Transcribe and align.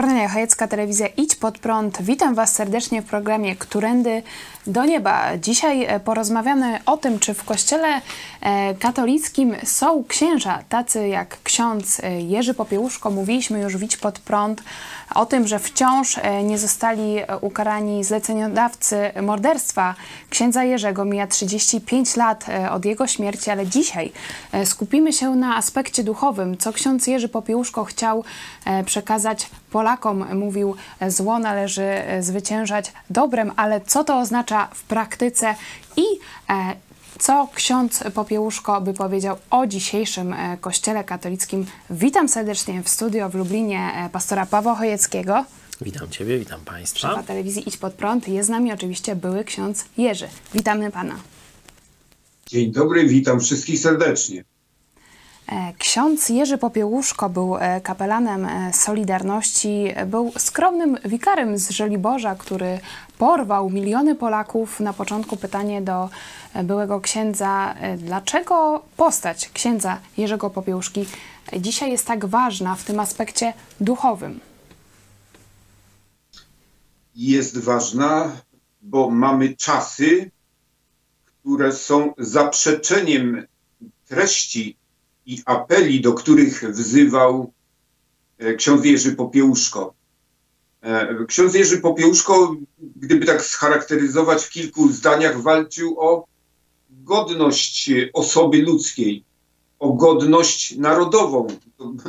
Kornelia 0.00 0.28
Chojecka, 0.28 0.68
telewizja 0.68 1.06
Idź 1.06 1.36
Pod 1.36 1.58
Prąd. 1.58 2.02
Witam 2.02 2.34
Was 2.34 2.52
serdecznie 2.52 3.02
w 3.02 3.04
programie 3.04 3.56
Którędy 3.56 4.22
do 4.66 4.84
Nieba. 4.84 5.38
Dzisiaj 5.38 5.84
e, 5.84 6.00
porozmawiamy 6.00 6.78
o 6.86 6.96
tym, 6.96 7.18
czy 7.18 7.34
w 7.34 7.44
kościele 7.44 8.00
e, 8.40 8.74
katolickim 8.74 9.56
są 9.64 10.04
księża, 10.08 10.62
tacy 10.68 11.08
jak 11.08 11.42
ksiądz 11.42 12.00
e, 12.00 12.20
Jerzy 12.20 12.54
Popiełuszko. 12.54 13.10
Mówiliśmy 13.10 13.60
już 13.60 13.76
w 13.76 13.82
Idź 13.82 13.96
Pod 13.96 14.18
Prąd 14.18 14.62
o 15.14 15.26
tym, 15.26 15.46
że 15.46 15.58
wciąż 15.58 16.20
nie 16.44 16.58
zostali 16.58 17.16
ukarani 17.40 18.04
zleceniodawcy 18.04 18.96
morderstwa 19.22 19.94
księdza 20.30 20.64
Jerzego. 20.64 21.04
Mija 21.04 21.26
35 21.26 22.16
lat 22.16 22.46
od 22.70 22.84
jego 22.84 23.06
śmierci, 23.06 23.50
ale 23.50 23.66
dzisiaj 23.66 24.12
skupimy 24.64 25.12
się 25.12 25.30
na 25.30 25.56
aspekcie 25.56 26.04
duchowym, 26.04 26.58
co 26.58 26.72
ksiądz 26.72 27.06
Jerzy 27.06 27.28
Popiełuszko 27.28 27.84
chciał 27.84 28.24
przekazać 28.86 29.50
Polakom. 29.70 30.38
Mówił, 30.38 30.76
zło 31.08 31.38
należy 31.38 32.02
zwyciężać 32.20 32.92
dobrem, 33.10 33.52
ale 33.56 33.80
co 33.80 34.04
to 34.04 34.18
oznacza 34.18 34.68
w 34.74 34.82
praktyce 34.82 35.54
i 35.96 36.04
e, 36.50 36.74
co 37.20 37.48
ksiądz 37.54 38.04
Popiełuszko 38.14 38.80
by 38.80 38.94
powiedział 38.94 39.36
o 39.50 39.66
dzisiejszym 39.66 40.32
e, 40.32 40.56
kościele 40.60 41.04
katolickim. 41.04 41.66
Witam 41.90 42.28
serdecznie 42.28 42.82
w 42.82 42.88
studio 42.88 43.28
w 43.28 43.34
Lublinie 43.34 43.92
e, 43.94 44.10
pastora 44.12 44.46
Pawła 44.46 44.74
Chojeckiego. 44.74 45.44
Witam 45.80 46.10
Ciebie, 46.10 46.38
witam 46.38 46.60
Państwa. 46.60 47.08
Szefa 47.08 47.22
telewizji 47.22 47.68
Idź 47.68 47.76
Pod 47.76 47.94
Prąd. 47.94 48.28
Jest 48.28 48.46
z 48.46 48.50
nami 48.50 48.72
oczywiście 48.72 49.16
były 49.16 49.44
ksiądz 49.44 49.84
Jerzy. 49.96 50.28
Witamy 50.54 50.90
Pana. 50.90 51.16
Dzień 52.46 52.72
dobry, 52.72 53.06
witam 53.06 53.40
wszystkich 53.40 53.80
serdecznie. 53.80 54.44
E, 55.50 55.72
ksiądz 55.78 56.28
Jerzy 56.28 56.58
Popiełuszko 56.58 57.30
był 57.30 57.56
e, 57.56 57.80
kapelanem 57.80 58.44
e, 58.44 58.72
Solidarności, 58.72 59.94
był 60.06 60.32
skromnym 60.38 60.98
wikarem 61.04 61.58
z 61.58 61.70
Żoliborza, 61.70 62.34
który 62.34 62.80
porwał 63.18 63.70
miliony 63.70 64.14
Polaków. 64.14 64.80
Na 64.80 64.92
początku 64.92 65.36
pytanie 65.36 65.82
do 65.82 66.08
byłego 66.64 67.00
księdza, 67.00 67.74
dlaczego 67.98 68.82
postać 68.96 69.48
księdza 69.48 69.98
Jerzego 70.16 70.50
Popiełuszki 70.50 71.06
dzisiaj 71.58 71.90
jest 71.92 72.06
tak 72.06 72.26
ważna 72.26 72.74
w 72.74 72.84
tym 72.84 73.00
aspekcie 73.00 73.52
duchowym? 73.80 74.40
Jest 77.14 77.58
ważna, 77.58 78.36
bo 78.82 79.10
mamy 79.10 79.56
czasy, 79.56 80.30
które 81.24 81.72
są 81.72 82.14
zaprzeczeniem 82.18 83.46
treści 84.08 84.79
i 85.30 85.42
apeli, 85.44 86.00
do 86.00 86.12
których 86.12 86.64
wzywał 86.72 87.52
e, 88.38 88.54
ksiądz 88.54 88.84
Jerzy 88.84 89.12
Popiełuszko. 89.16 89.94
E, 90.82 91.24
ksiądz 91.28 91.54
Jerzy 91.54 91.78
Popiełuszko, 91.78 92.56
gdyby 92.96 93.26
tak 93.26 93.44
scharakteryzować 93.44 94.44
w 94.44 94.50
kilku 94.50 94.92
zdaniach, 94.92 95.42
walczył 95.42 96.00
o 96.00 96.26
godność 96.90 97.90
osoby 98.12 98.62
ludzkiej, 98.62 99.24
o 99.78 99.92
godność 99.92 100.76
narodową. 100.76 101.46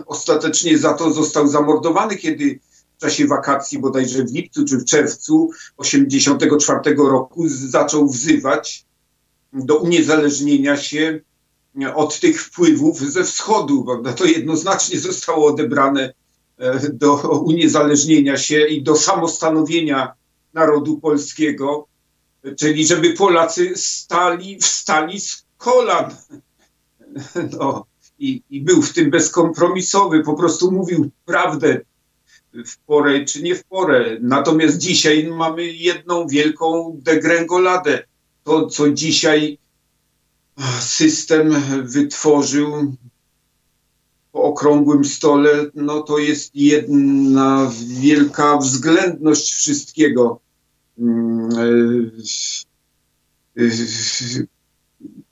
Ostatecznie 0.06 0.78
za 0.78 0.94
to 0.94 1.14
został 1.14 1.48
zamordowany, 1.48 2.18
kiedy 2.18 2.60
w 2.98 3.02
czasie 3.02 3.28
wakacji, 3.28 3.80
bodajże 3.80 4.24
w 4.24 4.34
lipcu 4.34 4.66
czy 4.66 4.78
w 4.78 4.86
czerwcu 4.86 5.50
1984 5.78 6.96
roku, 6.96 7.44
zaczął 7.48 8.08
wzywać 8.08 8.86
do 9.54 9.78
uniezależnienia 9.78 10.78
się 10.78 11.20
od 11.96 12.20
tych 12.20 12.42
wpływów 12.42 13.00
ze 13.00 13.24
wschodu. 13.24 13.84
Prawda? 13.84 14.14
To 14.14 14.26
jednoznacznie 14.26 15.00
zostało 15.00 15.48
odebrane 15.48 16.14
e, 16.58 16.90
do 16.94 17.16
uniezależnienia 17.40 18.38
się 18.38 18.68
i 18.68 18.84
do 18.84 18.96
samostanowienia 18.96 20.14
narodu 20.54 20.98
polskiego, 20.98 21.88
czyli 22.58 22.88
żeby 22.88 23.14
Polacy 23.14 23.74
stali, 23.76 24.60
wstali 24.60 25.20
z 25.20 25.46
kolan. 25.58 26.16
No, 27.60 27.86
i, 28.20 28.44
I 28.50 28.62
był 28.62 28.82
w 28.82 28.94
tym 28.94 29.10
bezkompromisowy, 29.10 30.24
po 30.24 30.34
prostu 30.34 30.72
mówił 30.72 31.12
prawdę 31.26 31.82
w 32.66 32.78
porę 32.78 33.26
czy 33.26 33.44
nie 33.44 33.56
w 33.56 33.64
porę. 33.64 34.18
Natomiast 34.22 34.78
dzisiaj 34.78 35.28
mamy 35.28 35.66
jedną 35.68 36.28
wielką 36.28 36.98
degrengoladę. 37.02 38.04
To, 38.44 38.68
co 38.68 38.90
dzisiaj 38.90 39.58
system 40.80 41.56
wytworzył 41.84 42.96
po 44.32 44.44
okrągłym 44.44 45.06
stole, 45.06 45.66
no 45.76 46.02
to 46.02 46.18
jest 46.18 46.56
jedna 46.56 47.72
wielka 48.02 48.58
względność 48.58 49.54
wszystkiego. 49.54 50.42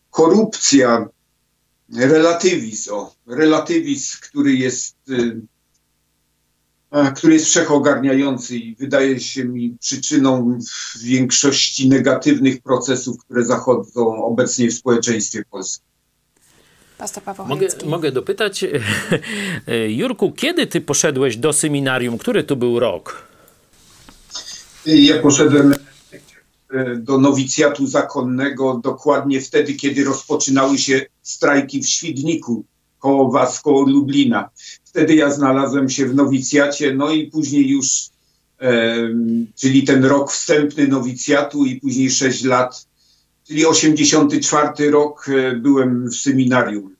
Korupcja, 0.09 1.09
relatywizm, 1.95 2.93
o, 2.93 3.15
relatywizm, 3.27 4.17
który 4.21 4.53
jest 4.53 4.95
który 7.15 7.33
jest 7.33 7.45
wszechogarniający 7.45 8.57
i 8.57 8.75
wydaje 8.75 9.19
się 9.19 9.45
mi 9.45 9.77
przyczyną 9.79 10.59
większości 11.01 11.89
negatywnych 11.89 12.61
procesów, 12.61 13.17
które 13.25 13.45
zachodzą 13.45 14.23
obecnie 14.25 14.69
w 14.69 14.73
społeczeństwie 14.73 15.43
polskim. 15.51 15.89
Mogę, 17.47 17.67
mogę 17.85 18.11
dopytać, 18.11 18.65
Jurku, 19.99 20.31
kiedy 20.31 20.67
ty 20.67 20.81
poszedłeś 20.81 21.37
do 21.37 21.53
seminarium? 21.53 22.17
Który 22.17 22.43
to 22.43 22.55
był 22.55 22.79
rok? 22.79 23.27
Ja 24.85 25.21
poszedłem 25.21 25.75
do 26.97 27.17
nowicjatu 27.17 27.87
zakonnego 27.87 28.81
dokładnie 28.83 29.41
wtedy, 29.41 29.73
kiedy 29.73 30.03
rozpoczynały 30.03 30.77
się 30.77 31.05
strajki 31.21 31.81
w 31.81 31.87
Świdniku 31.87 32.65
koło 32.99 33.31
was, 33.31 33.61
koło 33.61 33.81
Lublina. 33.89 34.49
Wtedy 34.89 35.15
ja 35.15 35.31
znalazłem 35.31 35.89
się 35.89 36.05
w 36.05 36.15
nowicjacie, 36.15 36.93
no 36.95 37.11
i 37.11 37.27
później 37.27 37.69
już, 37.69 38.09
e, 38.61 38.95
czyli 39.55 39.83
ten 39.83 40.05
rok 40.05 40.31
wstępny 40.31 40.87
nowicjatu 40.87 41.65
i 41.65 41.75
później 41.75 42.11
6 42.11 42.43
lat, 42.43 42.87
czyli 43.47 43.65
84 43.65 44.91
rok 44.91 45.29
e, 45.29 45.55
byłem 45.55 46.09
w 46.09 46.15
seminarium. 46.15 46.95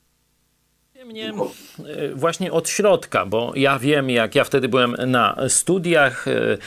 Mnie 1.10 1.30
e, 1.30 2.16
właśnie 2.16 2.52
od 2.52 2.70
środka, 2.70 3.26
bo 3.26 3.54
ja 3.56 3.80
wiem, 3.80 4.10
jak 4.10 4.36
ja 4.36 4.44
wtedy 4.44 4.68
byłem 4.70 4.96
na 5.08 5.38
studiach 5.48 6.28
e, 6.28 6.58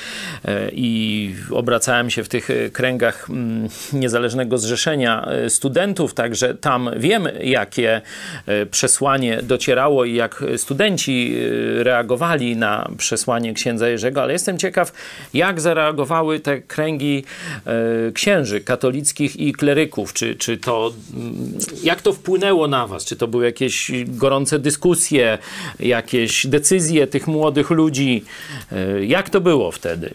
e, 0.44 0.70
i 0.72 1.34
obracałem 1.50 2.10
się 2.10 2.24
w 2.24 2.28
tych 2.28 2.48
kręgach 2.72 3.30
mm, 3.30 3.68
Niezależnego 3.92 4.58
Zrzeszenia 4.58 5.28
Studentów, 5.48 6.14
także 6.14 6.54
tam 6.54 6.90
wiem, 6.96 7.28
jakie 7.42 8.00
przesłanie 8.70 9.42
docierało 9.42 10.04
i 10.04 10.14
jak 10.14 10.44
studenci 10.56 11.36
reagowali 11.76 12.56
na 12.56 12.90
przesłanie 12.98 13.54
księdza 13.54 13.88
Jerzego, 13.88 14.22
ale 14.22 14.32
jestem 14.32 14.58
ciekaw, 14.58 14.92
jak 15.34 15.60
zareagowały 15.60 16.40
te 16.40 16.60
kręgi 16.60 17.24
księży 18.14 18.60
katolickich 18.60 19.36
i 19.36 19.52
kleryków. 19.52 20.12
Czy, 20.12 20.34
czy 20.34 20.58
to, 20.58 20.92
mm, 21.14 21.58
jak 21.82 22.02
to 22.02 22.12
wpłynęło 22.12 22.68
na 22.68 22.86
was? 22.86 23.04
Czy 23.04 23.16
to 23.16 23.28
były 23.28 23.44
jakieś 23.44 23.90
gorące 24.06 24.31
dyskusje, 24.58 25.38
jakieś 25.80 26.46
decyzje 26.46 27.06
tych 27.06 27.26
młodych 27.26 27.70
ludzi. 27.70 28.24
E, 28.72 29.04
jak 29.04 29.30
to 29.30 29.40
było 29.40 29.72
wtedy? 29.72 30.14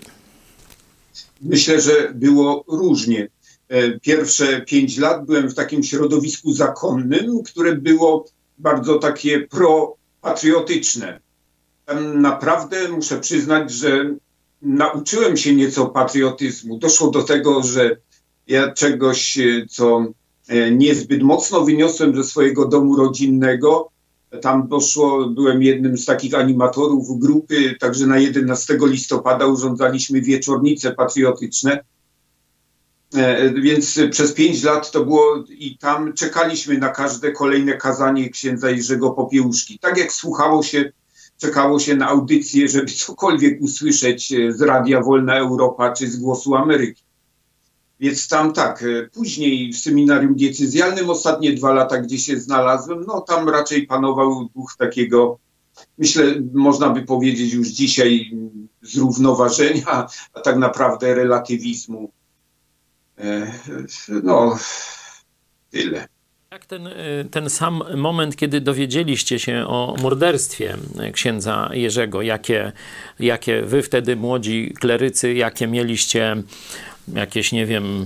Myślę, 1.42 1.81
że 1.81 2.12
było 2.16 2.64
różnie. 2.68 3.28
E, 3.69 4.00
pierwsze 4.00 4.62
pięć 4.62 4.98
lat 4.98 5.25
byłem 5.25 5.50
w 5.50 5.56
takim 5.56 5.84
środowisku 5.84 6.54
zakonnym, 6.54 7.44
które 7.44 7.75
było 7.75 8.25
bardzo 8.58 9.00
takie 9.00 9.40
propatriotyczne. 9.40 11.20
Tam 11.86 12.22
naprawdę 12.22 12.90
muszę 12.90 13.20
przyznać, 13.20 13.72
że 13.72 14.16
nauczyłem 14.62 15.38
się 15.38 15.56
nieco 15.56 15.86
patriotyzmu. 15.86 16.78
Doszło 16.78 17.12
do 17.12 17.24
tego, 17.24 17.63
że 17.63 17.98
ja 18.48 18.74
czegoś, 18.74 19.38
co 19.70 20.06
niezbyt 20.72 21.24
mocno 21.24 21.62
wyniosłem 21.62 22.16
ze 22.16 22.24
swojego 22.24 22.66
domu 22.66 22.96
rodzinnego, 22.96 23.90
tam 24.41 24.68
doszło, 24.68 25.29
byłem 25.29 25.63
jednym 25.63 25.97
z 25.97 26.06
takich 26.06 26.33
animatorów 26.33 27.19
grupy, 27.19 27.75
także 27.79 28.07
na 28.07 28.18
11 28.18 28.77
listopada 28.81 29.45
urządzaliśmy 29.45 30.21
wieczornice 30.21 30.91
patriotyczne. 30.91 31.83
E, 33.13 33.53
więc 33.53 34.00
przez 34.12 34.33
pięć 34.33 34.63
lat 34.63 34.91
to 34.91 35.06
było 35.06 35.44
i 35.50 35.77
tam 35.77 36.13
czekaliśmy 36.13 36.77
na 36.77 36.89
każde 36.89 37.31
kolejne 37.31 37.77
kazanie 37.77 38.29
księdza 38.29 38.69
Jerzego 38.69 39.12
Popiełuszki. 39.12 39.79
Tak 39.79 39.97
jak 39.97 40.12
słuchało 40.12 40.63
się, 40.63 40.91
czekało 41.38 41.79
się 41.79 41.95
na 41.95 42.07
audycję, 42.07 42.69
żeby 42.69 42.91
cokolwiek 42.91 43.62
usłyszeć 43.62 44.33
z 44.50 44.62
Radia 44.62 45.01
Wolna 45.01 45.38
Europa 45.38 45.94
czy 45.94 46.07
z 46.07 46.18
Głosu 46.18 46.56
Ameryki. 46.56 47.06
Więc 48.00 48.28
tam 48.28 48.54
tak, 48.54 48.84
e, 48.84 49.10
później 49.10 49.74
w 49.74 49.78
seminarium 49.78 50.36
diecezjalnym 50.36 51.10
ostatnie 51.10 51.54
dwa 51.54 51.74
lata, 51.74 51.98
gdzie 51.98 52.18
się 52.18 52.40
znalazłem, 52.40 53.04
no 53.08 53.22
tam 53.22 53.50
raczej 53.50 53.88
panował 53.88 54.50
duch 54.56 54.76
takiego, 54.78 55.40
myślę, 55.98 56.24
można 56.54 56.90
by 56.90 57.02
powiedzieć 57.02 57.54
już 57.54 57.68
dzisiaj 57.68 58.32
zrównoważenia, 58.82 60.08
a 60.34 60.40
tak 60.40 60.58
naprawdę 60.58 61.16
relatywizmu. 61.16 62.12
E, 63.18 63.54
no, 64.24 64.58
tyle. 65.72 66.08
Jak 66.52 66.66
ten, 66.66 66.88
e, 66.88 66.94
ten 67.32 67.50
sam 67.50 67.84
moment, 67.96 68.36
kiedy 68.36 68.62
dowiedzieliście 68.62 69.40
się 69.40 69.66
o 69.68 69.96
morderstwie 70.02 70.78
księdza 71.14 71.70
Jerzego, 71.74 72.22
jakie, 72.22 72.72
jakie 73.20 73.62
wy 73.62 73.84
wtedy 73.84 74.16
młodzi 74.16 74.74
klerycy, 74.80 75.34
jakie 75.34 75.68
mieliście 75.68 76.44
jakieś, 77.13 77.51
nie 77.51 77.65
wiem, 77.65 78.06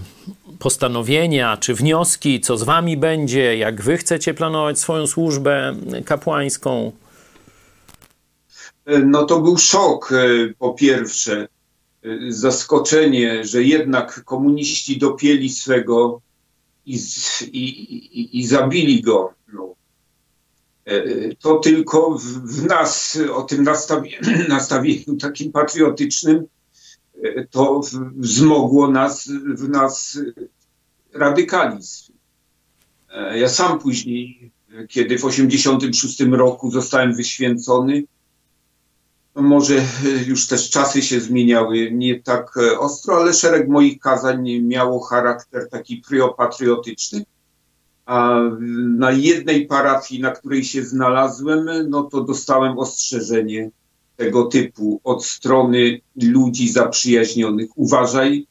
postanowienia 0.59 1.57
czy 1.57 1.73
wnioski, 1.75 2.41
co 2.41 2.57
z 2.57 2.63
wami 2.63 2.97
będzie, 2.97 3.57
jak 3.57 3.81
wy 3.81 3.97
chcecie 3.97 4.33
planować 4.33 4.79
swoją 4.79 5.07
służbę 5.07 5.75
kapłańską? 6.05 6.91
No 8.85 9.25
to 9.25 9.41
był 9.41 9.57
szok 9.57 10.11
e, 10.11 10.53
po 10.59 10.73
pierwsze, 10.73 11.47
e, 12.03 12.09
zaskoczenie, 12.29 13.45
że 13.45 13.63
jednak 13.63 14.23
komuniści 14.23 14.97
dopięli 14.97 15.49
swego 15.49 16.21
i, 16.85 16.99
i, 17.51 17.65
i, 18.19 18.39
i 18.39 18.47
zabili 18.47 19.01
go. 19.01 19.33
No. 19.53 19.75
E, 20.85 21.03
to 21.35 21.59
tylko 21.59 22.17
w, 22.17 22.23
w 22.23 22.65
nas, 22.65 23.19
o 23.33 23.41
tym 23.41 23.63
nastawieniu, 23.63 24.17
nastawieniu 24.49 25.17
takim 25.21 25.51
patriotycznym, 25.51 26.45
to 27.49 27.81
wzmogło 28.15 28.87
nas, 28.87 29.29
w 29.55 29.69
nas 29.69 30.19
radykalizm. 31.13 32.13
E, 33.13 33.39
ja 33.39 33.49
sam 33.49 33.79
później, 33.79 34.51
kiedy 34.89 35.19
w 35.19 35.25
86 35.25 36.19
roku 36.21 36.71
zostałem 36.71 37.15
wyświęcony, 37.15 38.03
no 39.35 39.41
może 39.41 39.85
już 40.27 40.47
też 40.47 40.69
czasy 40.69 41.01
się 41.01 41.21
zmieniały, 41.21 41.91
nie 41.91 42.21
tak 42.21 42.57
ostro, 42.79 43.17
ale 43.17 43.33
szereg 43.33 43.67
moich 43.67 43.99
kazań 43.99 44.59
miało 44.59 44.99
charakter 44.99 45.69
taki 45.69 45.97
priopatriotyczny. 45.97 47.25
A 48.05 48.39
na 48.97 49.11
jednej 49.11 49.67
parafii, 49.67 50.21
na 50.21 50.31
której 50.31 50.63
się 50.63 50.83
znalazłem, 50.83 51.69
no 51.89 52.03
to 52.03 52.23
dostałem 52.23 52.77
ostrzeżenie 52.77 53.71
tego 54.21 54.43
typu 54.43 55.01
od 55.03 55.25
strony 55.25 56.01
ludzi 56.21 56.69
zaprzyjaźnionych. 56.69 57.69
Uważaj, 57.75 58.47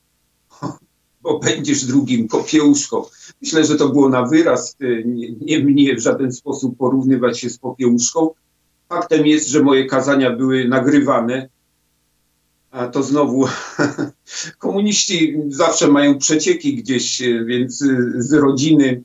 bo 1.22 1.38
będziesz 1.38 1.84
drugim 1.84 2.28
popiełuszką. 2.28 3.05
Myślę, 3.43 3.64
że 3.64 3.76
to 3.76 3.88
było 3.88 4.08
na 4.08 4.26
wyraz, 4.26 4.76
e, 4.81 5.05
nie, 5.05 5.32
nie 5.32 5.58
mnie 5.61 5.96
w 5.96 6.00
żaden 6.00 6.32
sposób 6.32 6.76
porównywać 6.76 7.40
się 7.40 7.50
z 7.50 7.58
popiełuszką. 7.58 8.31
Faktem 8.88 9.26
jest, 9.26 9.49
że 9.49 9.62
moje 9.62 9.87
kazania 9.87 10.37
były 10.37 10.69
nagrywane, 10.69 11.49
a 12.70 12.87
to 12.87 13.02
znowu 13.02 13.46
komuniści 14.58 15.37
zawsze 15.49 15.88
mają 15.88 16.19
przecieki 16.19 16.76
gdzieś, 16.76 17.22
e, 17.22 17.44
więc 17.44 17.82
e, 17.82 17.87
z 18.19 18.32
rodziny, 18.32 19.02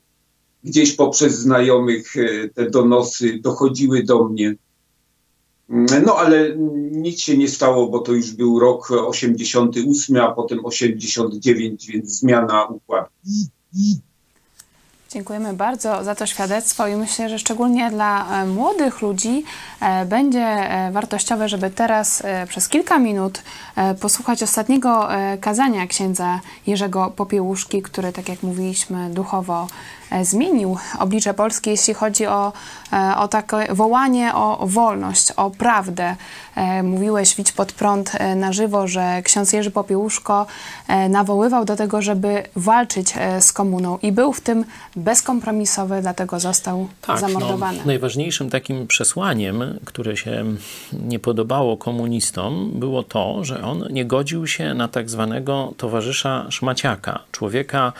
gdzieś 0.64 0.92
poprzez 0.92 1.38
znajomych 1.38 2.14
te 2.54 2.70
donosy 2.70 3.38
dochodziły 3.42 4.02
do 4.02 4.28
mnie. 4.28 4.56
No 5.68 6.16
ale 6.16 6.56
nic 6.90 7.20
się 7.20 7.38
nie 7.38 7.48
stało, 7.48 7.88
bo 7.88 7.98
to 7.98 8.12
już 8.12 8.32
był 8.32 8.58
rok 8.58 8.90
88, 8.90 10.16
a 10.16 10.32
potem 10.32 10.66
89, 10.66 11.86
więc 11.86 12.10
zmiana 12.10 12.64
układu. 12.64 13.08
Dziękujemy 15.10 15.54
bardzo 15.54 16.04
za 16.04 16.14
to 16.14 16.26
świadectwo 16.26 16.88
i 16.88 16.96
myślę, 16.96 17.28
że 17.28 17.38
szczególnie 17.38 17.90
dla 17.90 18.42
e, 18.42 18.46
młodych 18.46 19.02
ludzi 19.02 19.44
e, 19.80 20.06
będzie 20.06 20.40
e, 20.40 20.92
wartościowe, 20.92 21.48
żeby 21.48 21.70
teraz 21.70 22.22
przez 22.48 22.68
kilka 22.68 22.98
minut 22.98 23.42
posłuchać 24.00 24.42
ostatniego 24.42 25.08
kazania 25.40 25.86
księdza 25.86 26.40
Jerzego 26.66 27.12
Popiełuszki, 27.16 27.82
który, 27.82 28.12
tak 28.12 28.28
jak 28.28 28.42
mówiliśmy, 28.42 29.10
duchowo 29.10 29.66
zmienił 30.22 30.76
oblicze 30.98 31.34
Polski, 31.34 31.70
jeśli 31.70 31.94
chodzi 31.94 32.26
o, 32.26 32.52
e, 32.92 33.16
o 33.16 33.28
takie 33.28 33.74
wołanie 33.74 34.34
o 34.34 34.66
wolność, 34.66 35.32
o 35.36 35.50
prawdę. 35.50 36.16
E, 36.54 36.82
mówiłeś, 36.82 37.36
widź 37.36 37.52
pod 37.52 37.72
prąd 37.72 38.12
na 38.36 38.52
żywo, 38.52 38.88
że 38.88 39.22
ksiądz 39.22 39.52
Jerzy 39.52 39.70
Popiełuszko 39.70 40.46
nawoływał 41.08 41.64
do 41.64 41.76
tego, 41.76 42.02
żeby 42.02 42.42
walczyć 42.56 43.14
z 43.40 43.52
komuną 43.52 43.98
i 44.02 44.12
był 44.12 44.32
w 44.32 44.40
tym 44.40 44.64
bezkompromisowy, 44.96 45.98
dlatego 46.02 46.40
został 46.40 46.88
tak, 47.00 47.20
no, 47.22 47.28
zamordowany. 47.28 47.78
No, 47.78 47.84
najważniejszym 47.86 48.50
takim 48.50 48.86
przesłaniem, 48.86 49.78
które 49.84 50.16
się 50.16 50.44
nie 50.92 51.18
podobało 51.18 51.76
komunistom, 51.76 52.70
było 52.74 53.02
to, 53.02 53.44
że 53.44 53.62
on 53.62 53.84
nie 53.90 54.04
godził 54.04 54.46
się 54.46 54.74
na 54.74 54.88
tak 54.88 55.10
zwanego 55.10 55.72
towarzysza 55.76 56.46
szmaciaka, 56.50 57.18
człowieka, 57.32 57.92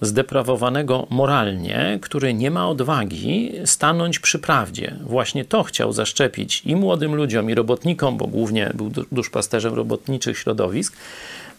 zdeprawowanego 0.00 1.06
moralnie, 1.10 1.98
który 2.02 2.34
nie 2.34 2.50
ma 2.50 2.68
odwagi 2.68 3.52
stanąć 3.64 4.18
przy 4.18 4.38
prawdzie. 4.38 4.96
Właśnie 5.02 5.44
to 5.44 5.62
chciał 5.62 5.92
zaszczepić 5.92 6.62
i 6.64 6.76
młodym 6.76 7.14
ludziom, 7.14 7.50
i 7.50 7.54
robotnikom, 7.54 8.16
bo 8.16 8.26
głównie 8.26 8.72
był 8.74 8.90
duszpasterzem 9.12 9.74
robotniczych 9.74 10.38
środowisk, 10.38 10.96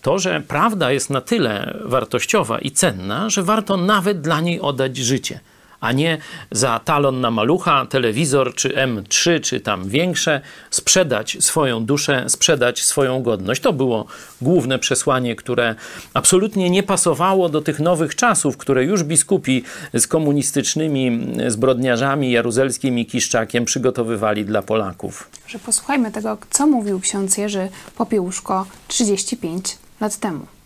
to, 0.02 0.20
że 0.20 0.42
prawda 0.48 0.92
jest 0.92 1.10
na 1.10 1.22
tyle 1.22 1.78
wartościowa 1.86 2.60
i 2.60 2.72
cenna, 2.72 3.30
że 3.30 3.44
warto 3.44 3.78
nawet 3.78 4.22
dla 4.22 4.42
niej 4.42 4.62
oddać 4.62 4.98
życie 4.98 5.40
a 5.82 5.92
nie 5.92 6.18
za 6.52 6.80
talon 6.80 7.22
na 7.22 7.32
malucha, 7.32 7.86
telewizor 7.86 8.56
czy 8.56 8.70
M3, 8.70 9.42
czy 9.42 9.60
tam 9.60 9.90
większe, 9.90 10.42
sprzedać 10.70 11.38
swoją 11.40 11.86
duszę, 11.86 12.26
sprzedać 12.28 12.84
swoją 12.84 13.22
godność. 13.22 13.62
To 13.62 13.74
było 13.74 14.06
główne 14.42 14.80
przesłanie, 14.80 15.36
które 15.36 15.76
absolutnie 16.14 16.70
nie 16.70 16.84
pasowało 16.84 17.50
do 17.50 17.62
tych 17.62 17.80
nowych 17.80 18.16
czasów, 18.16 18.58
które 18.58 18.84
już 18.84 19.04
biskupi 19.04 19.64
z 19.94 20.08
komunistycznymi 20.08 21.28
zbrodniarzami 21.48 22.32
jaruzelskim 22.32 23.00
i 23.00 23.06
Kiszczakiem 23.06 23.66
przygotowywali 23.66 24.46
dla 24.46 24.62
Polaków. 24.62 25.30
Że 25.48 25.60
posłuchajmy 25.60 26.12
tego, 26.12 26.38
co 26.50 26.68
mówił 26.68 27.00
ksiądz 27.00 27.38
Jerzy 27.38 27.70
Popiełuszko 27.96 28.66
35 28.88 29.78
lat 30.02 30.18
temu 30.18 30.59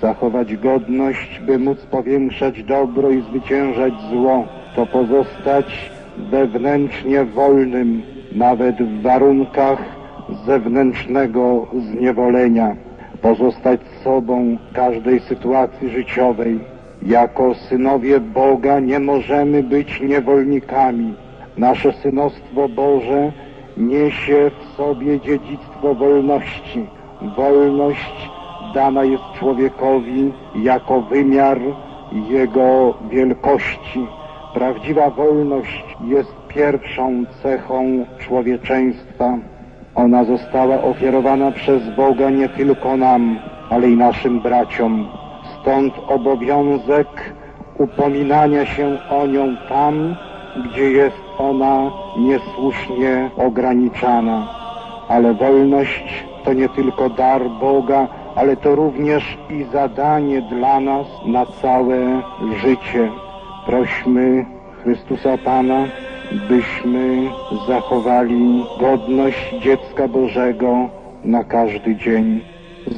zachować 0.00 0.56
godność, 0.56 1.40
by 1.46 1.58
móc 1.58 1.78
powiększać 1.78 2.62
dobro 2.62 3.10
i 3.10 3.22
zwyciężać 3.22 3.92
zło, 4.10 4.44
to 4.76 4.86
pozostać 4.86 5.90
wewnętrznie 6.30 7.24
wolnym, 7.24 8.02
nawet 8.32 8.76
w 8.76 9.02
warunkach 9.02 9.82
zewnętrznego 10.46 11.66
zniewolenia, 11.92 12.76
pozostać 13.22 13.80
sobą 14.04 14.56
w 14.70 14.74
każdej 14.74 15.20
sytuacji 15.20 15.88
życiowej. 15.90 16.60
Jako 17.02 17.54
synowie 17.54 18.20
Boga 18.20 18.80
nie 18.80 18.98
możemy 18.98 19.62
być 19.62 20.00
niewolnikami. 20.00 21.14
Nasze 21.58 21.92
synostwo 21.92 22.68
Boże 22.68 23.32
niesie 23.76 24.50
w 24.60 24.76
sobie 24.76 25.20
dziedzictwo 25.20 25.94
wolności. 25.94 26.86
Wolność 27.36 28.30
dana 28.76 29.04
jest 29.04 29.24
człowiekowi 29.38 30.32
jako 30.54 31.00
wymiar 31.00 31.58
jego 32.12 32.94
wielkości. 33.10 34.06
Prawdziwa 34.54 35.10
wolność 35.10 35.84
jest 36.04 36.34
pierwszą 36.48 37.24
cechą 37.42 38.04
człowieczeństwa. 38.18 39.38
Ona 39.94 40.24
została 40.24 40.82
ofiarowana 40.82 41.50
przez 41.50 41.96
Boga 41.96 42.30
nie 42.30 42.48
tylko 42.48 42.96
nam, 42.96 43.38
ale 43.70 43.90
i 43.90 43.96
naszym 43.96 44.40
braciom. 44.40 45.08
Stąd 45.60 45.92
obowiązek 46.08 47.08
upominania 47.78 48.66
się 48.66 48.98
o 49.10 49.26
nią 49.26 49.56
tam, 49.68 50.16
gdzie 50.64 50.90
jest 50.90 51.22
ona 51.38 51.90
niesłusznie 52.18 53.30
ograniczana. 53.36 54.48
ale 55.08 55.34
wolność 55.34 56.24
to 56.44 56.52
nie 56.52 56.68
tylko 56.68 57.10
dar 57.10 57.42
Boga, 57.60 58.08
ale 58.36 58.56
to 58.56 58.74
również 58.74 59.38
i 59.50 59.64
zadanie 59.72 60.42
dla 60.42 60.80
nas 60.80 61.06
na 61.26 61.46
całe 61.46 62.22
życie. 62.62 63.10
Prośmy 63.66 64.46
Chrystusa 64.82 65.38
Pana, 65.38 65.88
byśmy 66.48 67.30
zachowali 67.68 68.64
godność 68.80 69.54
dziecka 69.60 70.08
Bożego 70.08 70.88
na 71.24 71.44
każdy 71.44 71.96
dzień. 71.96 72.40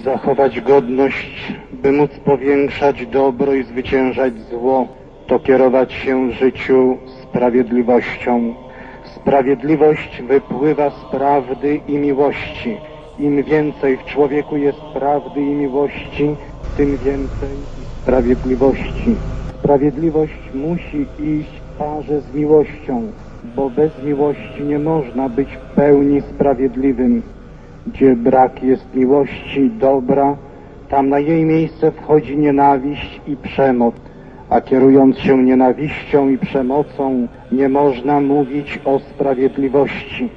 Zachować 0.05 0.61
godność, 0.61 1.53
by 1.73 1.93
móc 1.93 2.11
powiększać 2.25 3.07
dobro 3.07 3.55
i 3.55 3.63
zwyciężać 3.63 4.41
zło, 4.41 4.87
to 5.27 5.39
kierować 5.39 5.93
się 5.93 6.29
w 6.29 6.33
życiu 6.33 6.97
sprawiedliwością. 7.23 8.55
Sprawiedliwość 9.05 10.23
wypływa 10.23 10.91
z 10.91 11.05
prawdy 11.11 11.81
i 11.89 11.99
miłości. 11.99 12.77
Im 13.19 13.43
więcej 13.43 13.97
w 13.97 14.05
człowieku 14.05 14.57
jest 14.57 14.81
prawdy 14.81 15.41
i 15.41 15.55
miłości, 15.55 16.37
tym 16.77 16.97
więcej 16.97 17.49
sprawiedliwości. 18.03 19.17
Sprawiedliwość 19.59 20.51
musi 20.55 21.07
iść 21.19 21.51
w 21.51 21.79
parze 21.79 22.21
z 22.21 22.35
miłością, 22.35 23.03
bo 23.57 23.71
bez 23.71 24.03
miłości 24.05 24.63
nie 24.63 24.79
można 24.79 25.29
być 25.29 25.49
w 25.49 25.75
pełni 25.75 26.21
sprawiedliwym. 26.21 27.23
Gdzie 27.87 28.17
brak 28.17 28.63
jest 28.63 28.95
miłości, 28.95 29.71
dobra, 29.71 30.37
tam 30.89 31.09
na 31.09 31.19
jej 31.19 31.45
miejsce 31.45 31.93
wchodzi 31.93 32.39
nienawiść 32.39 33.21
i 33.27 33.37
przemoc. 33.37 33.95
A 34.51 34.61
kierując 34.61 35.19
się 35.19 35.45
nienawiścią 35.45 36.29
i 36.29 36.39
przemocą, 36.39 37.29
nie 37.53 37.69
można 37.69 38.21
mówić 38.21 38.81
o 38.85 38.99
sprawiedliwości. 38.99 40.29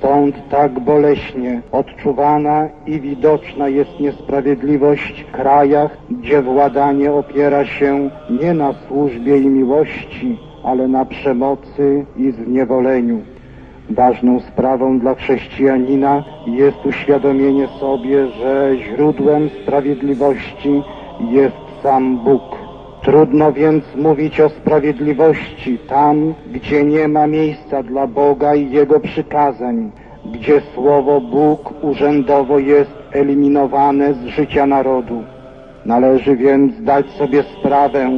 Stąd 0.00 0.48
tak 0.48 0.80
boleśnie 0.80 1.62
odczuwana 1.72 2.68
i 2.86 3.00
widoczna 3.00 3.68
jest 3.68 4.00
niesprawiedliwość 4.00 5.24
w 5.28 5.32
krajach, 5.32 5.96
gdzie 6.10 6.42
władanie 6.42 7.12
opiera 7.12 7.64
się 7.64 8.10
nie 8.42 8.54
na 8.54 8.72
służbie 8.72 9.38
i 9.38 9.46
miłości, 9.46 10.38
ale 10.64 10.88
na 10.88 11.04
przemocy 11.04 12.04
i 12.16 12.30
zniewoleniu. 12.30 13.20
Ważną 13.90 14.40
sprawą 14.40 14.98
dla 14.98 15.14
chrześcijanina 15.14 16.24
jest 16.46 16.86
uświadomienie 16.86 17.68
sobie, 17.80 18.26
że 18.26 18.72
źródłem 18.78 19.50
sprawiedliwości 19.62 20.82
jest 21.30 21.82
sam 21.82 22.18
Bóg. 22.24 22.59
Trudno 23.02 23.52
więc 23.52 23.84
mówić 23.96 24.40
o 24.40 24.48
sprawiedliwości 24.48 25.78
tam, 25.78 26.34
gdzie 26.52 26.84
nie 26.84 27.08
ma 27.08 27.26
miejsca 27.26 27.82
dla 27.82 28.06
Boga 28.06 28.54
i 28.54 28.70
Jego 28.70 29.00
przykazań, 29.00 29.90
gdzie 30.24 30.60
słowo 30.74 31.20
Bóg 31.20 31.84
urzędowo 31.84 32.58
jest 32.58 32.90
eliminowane 33.12 34.14
z 34.14 34.24
życia 34.24 34.66
narodu. 34.66 35.22
Należy 35.86 36.36
więc 36.36 36.82
dać 36.82 37.10
sobie 37.10 37.42
sprawę 37.42 38.10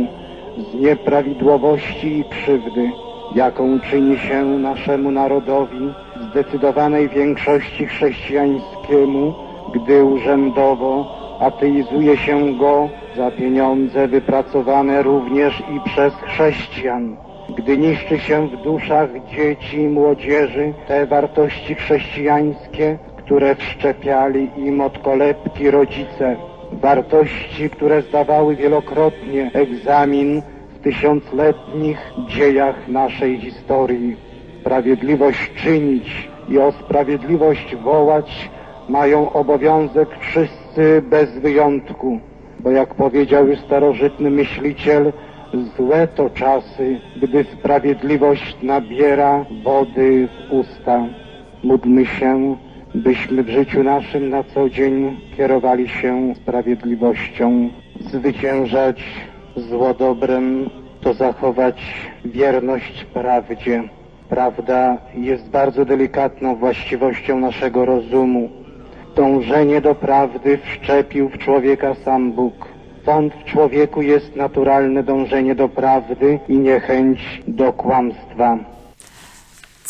z 0.70 0.74
nieprawidłowości 0.74 2.18
i 2.18 2.24
krzywdy, 2.24 2.90
jaką 3.34 3.80
czyni 3.80 4.18
się 4.18 4.44
naszemu 4.44 5.10
narodowi, 5.10 5.94
zdecydowanej 6.30 7.08
większości 7.08 7.86
chrześcijańskiemu, 7.86 9.34
gdy 9.74 10.04
urzędowo 10.04 11.22
ateizuje 11.42 12.16
się 12.16 12.58
go 12.58 12.88
za 13.16 13.30
pieniądze 13.30 14.08
wypracowane 14.08 15.02
również 15.02 15.61
i 15.61 15.90
przez 15.90 16.14
chrześcijan. 16.14 17.16
Gdy 17.56 17.78
niszczy 17.78 18.18
się 18.18 18.49
w 18.49 18.62
duszach 18.62 19.11
dzieci 19.30 19.76
i 19.76 19.88
młodzieży 19.88 20.72
te 20.88 21.06
wartości 21.06 21.75
chrześcijańskie, 21.75 22.99
które 23.16 23.54
wszczepiali 23.54 24.50
im 24.56 24.80
od 24.80 24.99
kolebki 24.99 25.70
rodzice, 25.70 26.37
wartości, 26.72 27.70
które 27.70 28.02
zdawały 28.02 28.56
wielokrotnie 28.56 29.50
egzamin 29.54 30.42
w 30.75 30.84
tysiącletnich 30.84 32.12
dziejach 32.28 32.88
naszej 32.88 33.40
historii. 33.40 34.16
Sprawiedliwość 34.61 35.52
czynić 35.54 36.28
i 36.49 36.58
o 36.58 36.72
sprawiedliwość 36.72 37.76
wołać 37.76 38.50
mają 38.88 39.32
obowiązek 39.32 40.08
wszyscy 40.20 40.62
bez 41.02 41.38
wyjątku, 41.38 42.21
bo 42.61 42.71
jak 42.71 42.95
powiedział 42.95 43.49
już 43.49 43.59
starożytny 43.59 44.31
myśliciel, 44.31 45.12
złe 45.76 46.09
to 46.09 46.31
czasy, 46.31 47.00
gdy 47.23 47.45
sprawiedliwość 47.45 48.57
nabiera 48.62 49.45
wody 49.64 50.29
w 50.29 50.52
usta. 50.52 51.07
Módlmy 51.64 52.07
się, 52.07 52.57
byśmy 52.95 53.43
w 53.43 53.49
życiu 53.49 53.83
naszym 53.83 54.31
na 54.31 54.43
co 54.43 54.71
dzień 54.71 55.21
kierowali 55.37 55.88
się 55.88 56.35
sprawiedliwością, 56.37 57.69
zwyciężać 58.00 59.05
zło 59.57 59.95
dobrem, 59.95 60.71
to 61.00 61.14
zachować 61.14 61.83
wierność 62.25 63.05
prawdzie. 63.05 63.83
Prawda 64.29 64.99
jest 65.14 65.50
bardzo 65.50 65.85
delikatną 65.85 66.57
właściwością 66.57 67.41
naszego 67.41 67.85
rozumu. 67.85 68.62
Dążenie 69.16 69.81
do 69.81 69.95
prawdy 69.95 70.59
wszczepił 70.59 71.28
w 71.28 71.38
człowieka 71.38 71.95
sam 71.95 72.33
Bóg. 72.33 72.69
Stąd 73.02 73.35
w 73.35 73.45
człowieku 73.45 74.02
jest 74.02 74.37
naturalne 74.37 75.02
dążenie 75.02 75.54
do 75.54 75.69
prawdy 75.69 76.38
i 76.49 76.59
niechęć 76.59 77.42
do 77.49 77.73
kłamstwa. 77.73 78.59